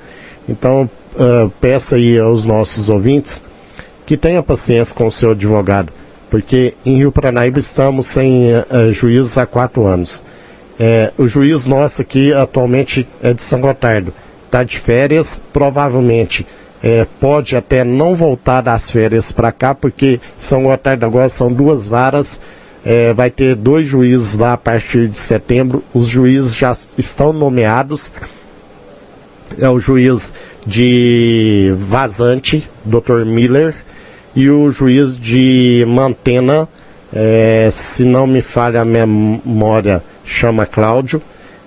Então, 0.48 0.90
uh, 1.16 1.50
peça 1.62 1.96
aí 1.96 2.18
aos 2.18 2.46
nossos 2.46 2.90
ouvintes 2.90 3.42
que 4.06 4.16
tenha 4.16 4.42
paciência 4.42 4.96
com 4.96 5.08
o 5.08 5.12
seu 5.12 5.32
advogado, 5.32 5.92
porque 6.30 6.74
em 6.86 6.98
Rio 6.98 7.12
Paranaíba 7.12 7.60
estamos 7.60 8.08
sem 8.08 8.54
uh, 8.54 8.92
juízes 8.92 9.38
há 9.38 9.46
quatro 9.46 9.86
anos. 9.86 10.24
É, 10.80 11.12
o 11.18 11.28
juiz 11.28 11.66
nosso 11.66 12.02
aqui 12.02 12.32
atualmente 12.34 13.08
é 13.22 13.34
de 13.34 13.42
São 13.42 13.60
Gotardo. 13.60 14.14
Está 14.46 14.64
de 14.64 14.78
férias, 14.78 15.42
provavelmente 15.52 16.46
é, 16.82 17.06
pode 17.20 17.56
até 17.56 17.84
não 17.84 18.16
voltar 18.16 18.62
das 18.62 18.90
férias 18.90 19.32
para 19.32 19.52
cá, 19.52 19.74
porque 19.74 20.20
São 20.38 20.64
Gotardo 20.64 21.06
agora 21.06 21.30
são 21.30 21.52
duas 21.52 21.88
varas. 21.88 22.40
É, 22.86 23.12
vai 23.14 23.30
ter 23.30 23.56
dois 23.56 23.88
juízes 23.88 24.38
lá 24.38 24.54
a 24.54 24.58
partir 24.58 25.10
de 25.10 25.18
setembro. 25.18 25.84
Os 25.94 26.08
juízes 26.08 26.56
já 26.56 26.76
estão 26.98 27.34
nomeados. 27.34 28.14
É 29.60 29.68
o 29.70 29.80
juiz 29.80 30.32
de 30.66 31.74
Vazante, 31.78 32.70
Dr. 32.86 33.26
Miller, 33.26 33.76
e 34.38 34.52
o 34.52 34.70
juiz 34.70 35.18
de 35.18 35.84
Mantena, 35.88 36.70
é, 37.12 37.70
se 37.72 38.06
não 38.06 38.28
me 38.28 38.40
falha 38.40 38.82
a 38.82 38.86
memória, 38.86 40.04
chama 40.24 40.64
Cláudio. 40.64 41.20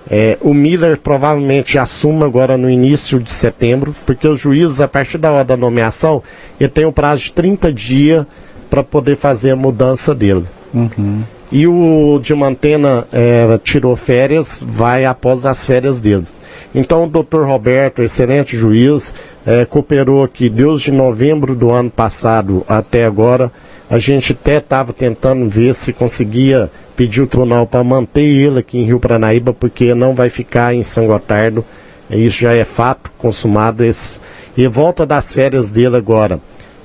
É, 0.09 0.37
o 0.39 0.53
Miller 0.53 0.97
provavelmente 0.97 1.77
assuma 1.77 2.25
agora 2.25 2.57
no 2.57 2.69
início 2.69 3.19
de 3.19 3.29
setembro, 3.29 3.93
porque 4.05 4.25
os 4.25 4.39
juízes, 4.39 4.79
a 4.79 4.87
partir 4.87 5.17
da 5.17 5.33
hora 5.33 5.43
da 5.43 5.57
nomeação, 5.57 6.23
ele 6.57 6.69
tem 6.69 6.85
um 6.85 6.93
prazo 6.93 7.25
de 7.25 7.33
30 7.33 7.73
dias 7.73 8.25
para 8.69 8.81
poder 8.81 9.17
fazer 9.17 9.51
a 9.51 9.55
mudança 9.57 10.15
dele. 10.15 10.45
Uhum. 10.73 11.23
E 11.51 11.67
o 11.67 12.17
de 12.21 12.33
Mantena 12.33 13.05
é, 13.11 13.59
tirou 13.63 13.95
férias, 13.95 14.63
vai 14.65 15.03
após 15.03 15.45
as 15.45 15.65
férias 15.65 15.99
dele. 15.99 16.25
Então 16.73 17.03
o 17.03 17.09
doutor 17.09 17.45
Roberto, 17.45 18.01
excelente 18.01 18.55
juiz, 18.55 19.13
é, 19.45 19.65
cooperou 19.65 20.23
aqui 20.23 20.49
desde 20.49 20.91
novembro 20.91 21.53
do 21.53 21.69
ano 21.69 21.89
passado 21.89 22.63
até 22.67 23.05
agora. 23.05 23.51
A 23.89 23.99
gente 23.99 24.31
até 24.31 24.57
estava 24.57 24.93
tentando 24.93 25.49
ver 25.49 25.75
se 25.75 25.91
conseguia 25.91 26.71
pedir 26.95 27.21
o 27.21 27.27
tribunal 27.27 27.67
para 27.67 27.83
manter 27.83 28.21
ele 28.21 28.59
aqui 28.59 28.77
em 28.77 28.85
Rio 28.85 29.01
Paranaíba, 29.01 29.53
porque 29.53 29.93
não 29.93 30.15
vai 30.15 30.29
ficar 30.29 30.73
em 30.73 30.83
São 30.83 31.07
Gotardo. 31.07 31.65
Isso 32.09 32.39
já 32.39 32.53
é 32.53 32.63
fato 32.63 33.11
consumado. 33.17 33.83
Esse, 33.83 34.21
e 34.55 34.65
volta 34.67 35.05
das 35.05 35.33
férias 35.33 35.71
dele 35.71 35.97
agora, 35.97 36.39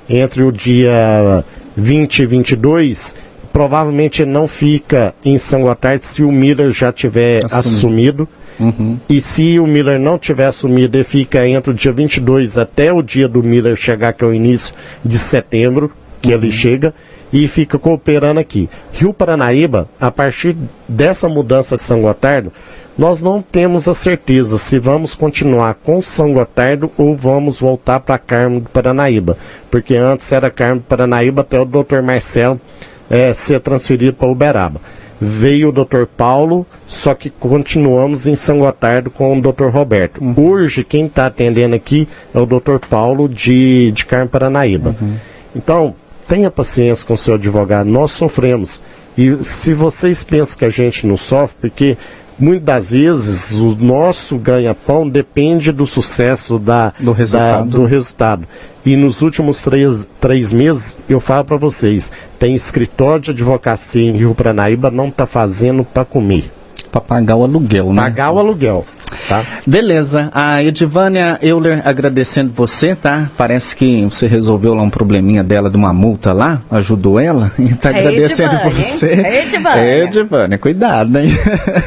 entre 0.09 0.43
o 0.43 0.51
dia 0.51 1.45
20 1.77 2.19
e 2.19 2.25
22, 2.25 3.15
provavelmente 3.57 4.23
não 4.23 4.47
fica 4.47 5.15
em 5.25 5.35
São 5.39 5.63
Gotardo 5.63 6.05
se 6.05 6.21
o 6.21 6.31
Miller 6.31 6.71
já 6.71 6.93
tiver 6.93 7.43
assumido. 7.43 7.65
assumido 7.65 8.29
Uhum. 8.59 8.99
E 9.09 9.19
se 9.19 9.59
o 9.59 9.65
Miller 9.65 9.99
não 9.99 10.19
tiver 10.19 10.45
assumido, 10.45 10.95
ele 10.95 11.03
fica 11.03 11.47
entre 11.47 11.71
o 11.71 11.73
dia 11.73 11.91
22 11.91 12.55
até 12.55 12.93
o 12.93 13.01
dia 13.01 13.27
do 13.27 13.41
Miller 13.41 13.75
chegar, 13.75 14.13
que 14.13 14.23
é 14.23 14.27
o 14.27 14.33
início 14.33 14.75
de 15.03 15.17
setembro, 15.17 15.91
que 16.21 16.29
uhum. 16.29 16.35
ele 16.35 16.51
chega, 16.51 16.93
e 17.33 17.47
fica 17.47 17.79
cooperando 17.79 18.39
aqui. 18.39 18.69
Rio 18.93 19.11
Paranaíba, 19.11 19.89
a 19.99 20.11
partir 20.11 20.55
dessa 20.87 21.27
mudança 21.27 21.77
de 21.77 21.81
São 21.81 22.03
Gotardo, 22.03 22.53
nós 22.95 23.23
não 23.23 23.41
temos 23.41 23.87
a 23.87 23.93
certeza 23.95 24.59
se 24.59 24.77
vamos 24.77 25.15
continuar 25.15 25.75
com 25.83 25.99
São 25.99 26.31
Gotardo 26.31 26.91
ou 26.95 27.15
vamos 27.15 27.59
voltar 27.59 28.01
para 28.01 28.19
Carmo 28.19 28.59
do 28.59 28.69
Paranaíba. 28.69 29.35
Porque 29.71 29.95
antes 29.95 30.31
era 30.31 30.51
Carmo 30.51 30.81
do 30.81 30.85
Paranaíba 30.85 31.41
até 31.41 31.59
o 31.59 31.65
Dr. 31.65 32.01
Marcelo 32.03 32.61
é, 33.09 33.33
ser 33.33 33.59
transferido 33.59 34.13
para 34.13 34.27
Uberaba 34.27 34.81
veio 35.19 35.69
o 35.69 35.71
Dr. 35.71 36.05
Paulo, 36.05 36.65
só 36.87 37.13
que 37.13 37.29
continuamos 37.29 38.27
em 38.27 38.35
São 38.35 38.59
Gotardo 38.59 39.09
com 39.09 39.37
o 39.37 39.41
Dr. 39.41 39.65
Roberto. 39.65 40.23
Uhum. 40.23 40.33
Hoje, 40.37 40.83
quem 40.83 41.07
está 41.07 41.25
atendendo 41.25 41.75
aqui 41.75 42.07
é 42.33 42.39
o 42.39 42.45
Dr. 42.45 42.77
Paulo 42.89 43.27
de, 43.27 43.91
de 43.91 44.05
Carmo 44.05 44.29
Paranaíba. 44.29 44.95
Uhum. 45.01 45.15
Então, 45.55 45.95
tenha 46.27 46.51
paciência 46.51 47.05
com 47.05 47.13
o 47.13 47.17
seu 47.17 47.35
advogado, 47.35 47.89
nós 47.89 48.11
sofremos. 48.11 48.81
E 49.17 49.43
se 49.43 49.73
vocês 49.73 50.23
pensam 50.23 50.57
que 50.57 50.65
a 50.65 50.69
gente 50.69 51.07
não 51.07 51.17
sofre, 51.17 51.55
porque 51.59 51.97
muitas 52.39 52.65
das 52.65 52.91
vezes 52.91 53.51
o 53.51 53.75
nosso 53.75 54.37
ganha-pão 54.37 55.07
depende 55.07 55.71
do 55.71 55.85
sucesso 55.85 56.59
da, 56.59 56.93
do, 56.99 57.11
resultado. 57.11 57.69
Da, 57.69 57.77
do 57.77 57.85
resultado. 57.85 58.47
E 58.85 58.95
nos 58.95 59.21
últimos 59.21 59.61
três, 59.61 60.09
três 60.21 60.53
meses, 60.53 60.97
eu 61.09 61.19
falo 61.19 61.43
para 61.43 61.57
vocês, 61.57 62.11
tem 62.39 62.55
escritório 62.55 63.21
de 63.21 63.31
advocacia 63.31 64.09
em 64.09 64.15
Rio 64.15 64.33
Pranaíba, 64.33 64.89
não 64.89 65.07
está 65.09 65.25
fazendo 65.25 65.83
para 65.83 66.05
comer. 66.05 66.51
Para 66.91 67.01
pagar 67.01 67.35
o 67.35 67.43
aluguel, 67.43 67.91
né? 67.91 68.01
Pagar 68.01 68.31
o 68.31 68.39
aluguel. 68.39 68.85
Tá. 69.27 69.43
Beleza. 69.65 70.29
A 70.33 70.63
Edivânia 70.63 71.37
Euler 71.41 71.81
agradecendo 71.85 72.51
você, 72.53 72.95
tá? 72.95 73.29
Parece 73.37 73.75
que 73.75 74.03
você 74.05 74.27
resolveu 74.27 74.73
lá 74.73 74.83
um 74.83 74.89
probleminha 74.89 75.43
dela 75.43 75.69
de 75.69 75.77
uma 75.77 75.93
multa 75.93 76.33
lá, 76.33 76.61
ajudou 76.71 77.19
ela, 77.19 77.51
e 77.59 77.73
tá 77.73 77.91
é 77.91 77.99
agradecendo 77.99 78.55
Edivânia, 78.55 78.75
você. 78.75 79.09
É 79.09 79.43
Edivânia. 79.43 79.81
É 79.81 80.03
Edivânia, 80.03 80.57
cuidado, 80.57 81.17
hein? 81.17 81.29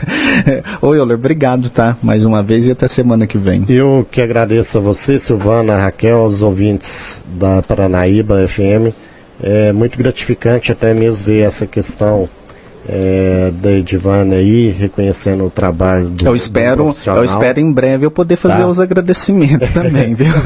Oi, 0.82 0.98
Euler, 0.98 1.16
obrigado, 1.16 1.70
tá? 1.70 1.96
Mais 2.02 2.24
uma 2.24 2.42
vez 2.42 2.66
e 2.66 2.72
até 2.72 2.88
semana 2.88 3.26
que 3.26 3.38
vem. 3.38 3.64
Eu 3.68 4.06
que 4.10 4.20
agradeço 4.20 4.78
a 4.78 4.80
você, 4.80 5.18
Silvana, 5.18 5.76
Raquel, 5.76 6.18
aos 6.18 6.42
ouvintes 6.42 7.22
da 7.26 7.62
Paranaíba 7.62 8.46
FM. 8.46 8.94
É 9.42 9.72
muito 9.72 9.96
gratificante 9.96 10.70
até 10.70 10.92
mesmo 10.92 11.26
ver 11.26 11.46
essa 11.46 11.66
questão 11.66 12.28
é, 12.92 13.52
da 13.52 13.70
Edivana 13.70 14.34
aí, 14.34 14.70
reconhecendo 14.70 15.44
o 15.44 15.50
trabalho 15.50 16.08
do 16.08 16.26
Eu 16.26 16.34
espero, 16.34 16.92
do 16.92 17.10
eu 17.10 17.22
espero 17.22 17.60
em 17.60 17.72
breve 17.72 18.04
eu 18.04 18.10
poder 18.10 18.34
fazer 18.34 18.62
tá. 18.62 18.66
os 18.66 18.80
agradecimentos 18.80 19.68
também, 19.68 20.14
viu? 20.14 20.26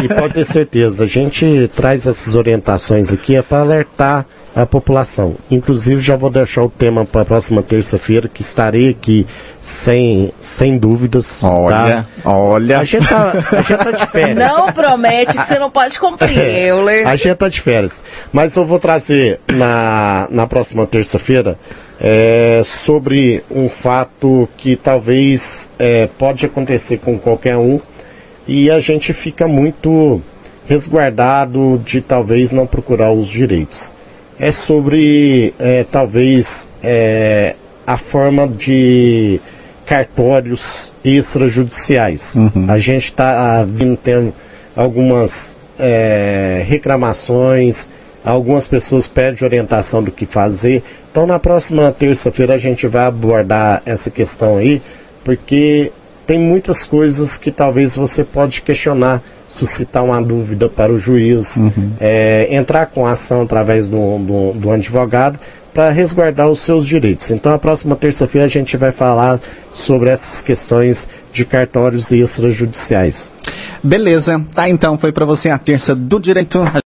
E, 0.00 0.04
e, 0.04 0.08
pode 0.08 0.34
ter 0.34 0.44
certeza, 0.44 1.04
a 1.04 1.06
gente 1.06 1.70
traz 1.74 2.06
essas 2.06 2.34
orientações 2.34 3.12
aqui 3.12 3.36
é 3.36 3.42
para 3.42 3.60
alertar 3.60 4.26
a 4.54 4.66
população. 4.66 5.36
Inclusive, 5.50 6.00
já 6.00 6.16
vou 6.16 6.30
deixar 6.30 6.62
o 6.62 6.68
tema 6.68 7.04
para 7.04 7.22
a 7.22 7.24
próxima 7.24 7.62
terça-feira, 7.62 8.28
que 8.28 8.42
estarei 8.42 8.90
aqui 8.90 9.26
sem, 9.62 10.32
sem 10.40 10.76
dúvidas. 10.76 11.42
Olha, 11.44 12.06
tá? 12.22 12.30
olha. 12.30 12.80
A 12.80 12.84
gente, 12.84 13.08
tá, 13.08 13.32
a 13.32 13.60
gente 13.62 13.84
tá 13.84 13.90
de 13.92 14.06
férias. 14.10 14.36
Não 14.36 14.72
promete 14.72 15.36
que 15.36 15.46
você 15.46 15.58
não 15.58 15.70
pode 15.70 15.98
cumprir, 15.98 16.38
Euler. 16.38 17.06
a 17.06 17.16
gente 17.16 17.34
tá 17.36 17.48
de 17.48 17.60
férias. 17.60 18.02
Mas 18.32 18.56
eu 18.56 18.64
vou 18.64 18.78
trazer 18.78 19.40
na, 19.52 20.26
na 20.30 20.46
próxima 20.46 20.86
terça-feira 20.86 21.56
é, 22.00 22.62
sobre 22.64 23.44
um 23.50 23.68
fato 23.68 24.48
que 24.56 24.74
talvez 24.74 25.70
é, 25.78 26.08
pode 26.18 26.44
acontecer 26.44 26.98
com 26.98 27.18
qualquer 27.18 27.56
um 27.56 27.80
e 28.48 28.70
a 28.70 28.80
gente 28.80 29.12
fica 29.12 29.46
muito 29.46 30.20
resguardado 30.66 31.80
de 31.84 32.00
talvez 32.00 32.50
não 32.52 32.66
procurar 32.66 33.12
os 33.12 33.28
direitos 33.28 33.92
é 34.40 34.50
sobre 34.50 35.52
é, 35.58 35.84
talvez 35.84 36.66
é, 36.82 37.54
a 37.86 37.98
forma 37.98 38.48
de 38.48 39.38
cartórios 39.84 40.90
extrajudiciais. 41.04 42.34
Uhum. 42.36 42.66
A 42.68 42.78
gente 42.78 43.04
está 43.04 43.62
vindo 43.64 43.98
tendo 44.02 44.32
algumas 44.74 45.58
é, 45.78 46.64
reclamações, 46.66 47.86
algumas 48.24 48.66
pessoas 48.66 49.06
pedem 49.06 49.44
orientação 49.44 50.02
do 50.02 50.10
que 50.10 50.24
fazer. 50.24 50.82
Então 51.10 51.26
na 51.26 51.38
próxima 51.38 51.92
terça-feira 51.92 52.54
a 52.54 52.58
gente 52.58 52.86
vai 52.86 53.04
abordar 53.04 53.82
essa 53.84 54.10
questão 54.10 54.56
aí, 54.56 54.80
porque 55.22 55.92
tem 56.26 56.38
muitas 56.38 56.84
coisas 56.84 57.36
que 57.36 57.50
talvez 57.50 57.94
você 57.94 58.24
pode 58.24 58.62
questionar 58.62 59.22
suscitar 59.50 60.04
uma 60.04 60.22
dúvida 60.22 60.68
para 60.68 60.92
o 60.92 60.98
juiz, 60.98 61.56
uhum. 61.56 61.92
é, 62.00 62.54
entrar 62.54 62.86
com 62.86 63.06
ação 63.06 63.42
através 63.42 63.88
do, 63.88 64.18
do, 64.18 64.52
do 64.54 64.70
advogado 64.70 65.38
para 65.74 65.90
resguardar 65.90 66.48
os 66.48 66.60
seus 66.60 66.86
direitos. 66.86 67.30
Então, 67.30 67.52
a 67.52 67.58
próxima 67.58 67.94
terça-feira 67.94 68.46
a 68.46 68.48
gente 68.48 68.76
vai 68.76 68.92
falar 68.92 69.40
sobre 69.72 70.10
essas 70.10 70.42
questões 70.42 71.06
de 71.32 71.44
cartórios 71.44 72.10
extrajudiciais. 72.10 73.30
Beleza, 73.82 74.42
tá 74.54 74.68
então, 74.68 74.98
foi 74.98 75.12
para 75.12 75.24
você 75.24 75.48
a 75.48 75.58
terça 75.58 75.94
do 75.94 76.18
direito. 76.18 76.60